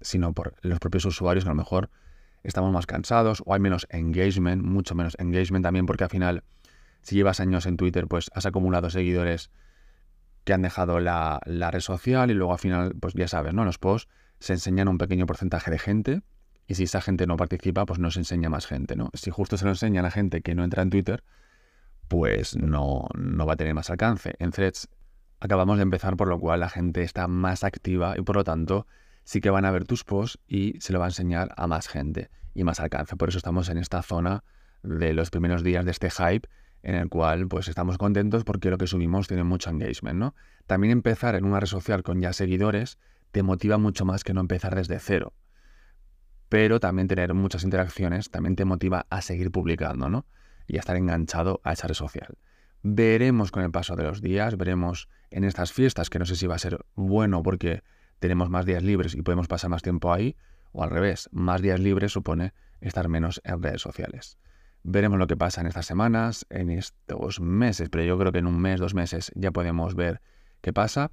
sino 0.00 0.32
por 0.32 0.54
los 0.62 0.78
propios 0.78 1.04
usuarios 1.04 1.44
que 1.44 1.50
a 1.50 1.52
lo 1.52 1.56
mejor 1.56 1.90
estamos 2.42 2.72
más 2.72 2.86
cansados 2.86 3.42
o 3.44 3.54
hay 3.54 3.60
menos 3.60 3.86
engagement, 3.90 4.62
mucho 4.62 4.94
menos 4.94 5.16
engagement 5.18 5.62
también 5.62 5.86
porque 5.86 6.04
al 6.04 6.10
final, 6.10 6.44
si 7.04 7.16
llevas 7.16 7.38
años 7.38 7.66
en 7.66 7.76
Twitter, 7.76 8.06
pues 8.08 8.30
has 8.34 8.46
acumulado 8.46 8.90
seguidores 8.90 9.50
que 10.44 10.54
han 10.54 10.62
dejado 10.62 11.00
la, 11.00 11.40
red 11.44 11.80
social 11.80 12.30
y 12.30 12.34
luego 12.34 12.52
al 12.52 12.58
final, 12.58 12.94
pues 12.98 13.14
ya 13.14 13.28
sabes, 13.28 13.54
¿no? 13.54 13.64
Los 13.64 13.78
posts 13.78 14.10
se 14.40 14.54
enseñan 14.54 14.88
un 14.88 14.98
pequeño 14.98 15.26
porcentaje 15.26 15.70
de 15.70 15.78
gente 15.78 16.22
y 16.66 16.74
si 16.74 16.84
esa 16.84 17.02
gente 17.02 17.26
no 17.26 17.36
participa, 17.36 17.84
pues 17.84 17.98
no 17.98 18.10
se 18.10 18.20
enseña 18.20 18.48
más 18.48 18.66
gente, 18.66 18.96
¿no? 18.96 19.10
Si 19.12 19.30
justo 19.30 19.58
se 19.58 19.64
lo 19.66 19.70
enseña 19.70 20.00
a 20.00 20.02
la 20.02 20.10
gente 20.10 20.40
que 20.40 20.54
no 20.54 20.64
entra 20.64 20.82
en 20.82 20.90
Twitter, 20.90 21.22
pues 22.08 22.56
no, 22.56 23.06
no 23.14 23.46
va 23.46 23.52
a 23.52 23.56
tener 23.56 23.74
más 23.74 23.90
alcance. 23.90 24.34
En 24.38 24.50
Threads 24.50 24.88
acabamos 25.40 25.76
de 25.76 25.82
empezar, 25.82 26.16
por 26.16 26.28
lo 26.28 26.40
cual 26.40 26.60
la 26.60 26.70
gente 26.70 27.02
está 27.02 27.28
más 27.28 27.64
activa 27.64 28.14
y 28.16 28.22
por 28.22 28.36
lo 28.36 28.44
tanto 28.44 28.86
sí 29.24 29.42
que 29.42 29.50
van 29.50 29.66
a 29.66 29.70
ver 29.70 29.84
tus 29.84 30.04
posts 30.04 30.38
y 30.48 30.80
se 30.80 30.94
lo 30.94 31.00
va 31.00 31.06
a 31.06 31.08
enseñar 31.08 31.52
a 31.56 31.66
más 31.66 31.86
gente 31.86 32.30
y 32.54 32.64
más 32.64 32.80
alcance. 32.80 33.16
Por 33.16 33.28
eso 33.28 33.38
estamos 33.38 33.68
en 33.68 33.76
esta 33.76 34.02
zona 34.02 34.42
de 34.82 35.12
los 35.12 35.30
primeros 35.30 35.62
días 35.62 35.84
de 35.84 35.90
este 35.90 36.10
hype 36.10 36.48
en 36.84 36.94
el 36.94 37.08
cual 37.08 37.48
pues 37.48 37.66
estamos 37.68 37.96
contentos 37.96 38.44
porque 38.44 38.70
lo 38.70 38.78
que 38.78 38.86
subimos 38.86 39.26
tiene 39.26 39.42
mucho 39.42 39.70
engagement, 39.70 40.18
¿no? 40.18 40.34
También 40.66 40.92
empezar 40.92 41.34
en 41.34 41.46
una 41.46 41.58
red 41.58 41.66
social 41.66 42.02
con 42.02 42.20
ya 42.20 42.32
seguidores 42.32 42.98
te 43.32 43.42
motiva 43.42 43.78
mucho 43.78 44.04
más 44.04 44.22
que 44.22 44.34
no 44.34 44.42
empezar 44.42 44.76
desde 44.76 44.98
cero. 44.98 45.32
Pero 46.50 46.80
también 46.80 47.08
tener 47.08 47.32
muchas 47.32 47.64
interacciones 47.64 48.30
también 48.30 48.54
te 48.54 48.66
motiva 48.66 49.06
a 49.08 49.22
seguir 49.22 49.50
publicando, 49.50 50.10
¿no? 50.10 50.26
Y 50.66 50.76
a 50.76 50.80
estar 50.80 50.96
enganchado 50.96 51.60
a 51.64 51.72
esa 51.72 51.88
red 51.88 51.94
social. 51.94 52.36
Veremos 52.82 53.50
con 53.50 53.62
el 53.62 53.70
paso 53.70 53.96
de 53.96 54.04
los 54.04 54.20
días, 54.20 54.58
veremos 54.58 55.08
en 55.30 55.44
estas 55.44 55.72
fiestas, 55.72 56.10
que 56.10 56.18
no 56.18 56.26
sé 56.26 56.36
si 56.36 56.46
va 56.46 56.56
a 56.56 56.58
ser 56.58 56.84
bueno 56.94 57.42
porque 57.42 57.82
tenemos 58.18 58.50
más 58.50 58.66
días 58.66 58.82
libres 58.82 59.14
y 59.14 59.22
podemos 59.22 59.48
pasar 59.48 59.70
más 59.70 59.82
tiempo 59.82 60.12
ahí, 60.12 60.36
o 60.72 60.84
al 60.84 60.90
revés, 60.90 61.30
más 61.32 61.62
días 61.62 61.80
libres 61.80 62.12
supone 62.12 62.52
estar 62.82 63.08
menos 63.08 63.40
en 63.42 63.62
redes 63.62 63.80
sociales. 63.80 64.38
Veremos 64.86 65.18
lo 65.18 65.26
que 65.26 65.36
pasa 65.36 65.62
en 65.62 65.66
estas 65.66 65.86
semanas, 65.86 66.44
en 66.50 66.68
estos 66.68 67.40
meses, 67.40 67.88
pero 67.88 68.04
yo 68.04 68.18
creo 68.18 68.32
que 68.32 68.40
en 68.40 68.46
un 68.46 68.60
mes, 68.60 68.78
dos 68.78 68.92
meses 68.92 69.32
ya 69.34 69.50
podemos 69.50 69.94
ver 69.94 70.20
qué 70.60 70.74
pasa. 70.74 71.10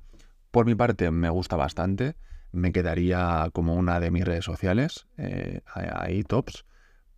Por 0.51 0.65
mi 0.65 0.75
parte 0.75 1.09
me 1.09 1.29
gusta 1.29 1.55
bastante, 1.55 2.17
me 2.51 2.73
quedaría 2.73 3.49
como 3.53 3.75
una 3.75 4.01
de 4.01 4.11
mis 4.11 4.25
redes 4.25 4.43
sociales, 4.43 5.07
eh, 5.17 5.61
ahí 5.73 6.23
tops, 6.23 6.65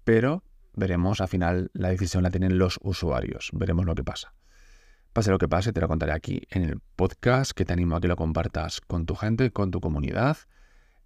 pero 0.04 0.44
veremos, 0.76 1.22
al 1.22 1.28
final 1.28 1.72
la 1.74 1.90
decisión 1.90 2.22
la 2.22 2.30
tienen 2.30 2.60
los 2.60 2.80
usuarios, 2.84 3.50
veremos 3.54 3.88
lo 3.88 3.96
que 3.96 4.04
pasa. 4.04 4.36
Pase 5.12 5.32
lo 5.32 5.40
que 5.40 5.48
pase, 5.48 5.74
te 5.74 5.82
lo 5.82 5.88
contaré 5.88 6.12
aquí 6.12 6.44
en 6.52 6.66
el 6.66 6.80
podcast, 6.96 7.52
que 7.52 7.66
te 7.66 7.74
animo 7.74 7.96
a 7.96 8.02
que 8.02 8.08
lo 8.08 8.16
compartas 8.16 8.80
con 8.80 9.08
tu 9.08 9.16
gente, 9.16 9.50
con 9.50 9.72
tu 9.72 9.82
comunidad. 9.82 10.38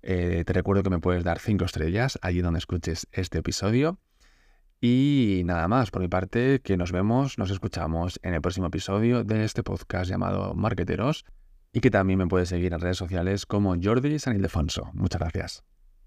Eh, 0.01 0.43
te 0.45 0.51
recuerdo 0.51 0.83
que 0.83 0.89
me 0.89 0.99
puedes 0.99 1.23
dar 1.23 1.39
cinco 1.39 1.63
estrellas 1.63 2.19
allí 2.21 2.41
donde 2.41 2.59
escuches 2.59 3.07
este 3.13 3.37
episodio. 3.37 3.97
Y 4.79 5.41
nada 5.45 5.67
más, 5.67 5.89
por 5.89 6.01
mi 6.01 6.07
parte, 6.07 6.61
que 6.61 6.77
nos 6.77 6.91
vemos, 6.91 7.37
nos 7.37 7.49
escuchamos 7.49 8.19
en 8.21 8.33
el 8.33 8.41
próximo 8.41 8.67
episodio 8.67 9.23
de 9.23 9.43
este 9.43 9.63
podcast 9.63 10.09
llamado 10.09 10.53
Marqueteros 10.53 11.25
y 11.73 11.79
que 11.79 11.89
también 11.89 12.19
me 12.19 12.27
puedes 12.27 12.49
seguir 12.49 12.73
en 12.73 12.79
redes 12.79 12.97
sociales 12.97 13.45
como 13.45 13.75
Jordi 13.81 14.19
San 14.19 14.35
Ildefonso. 14.35 14.91
Muchas 14.93 15.19
gracias. 15.19 15.76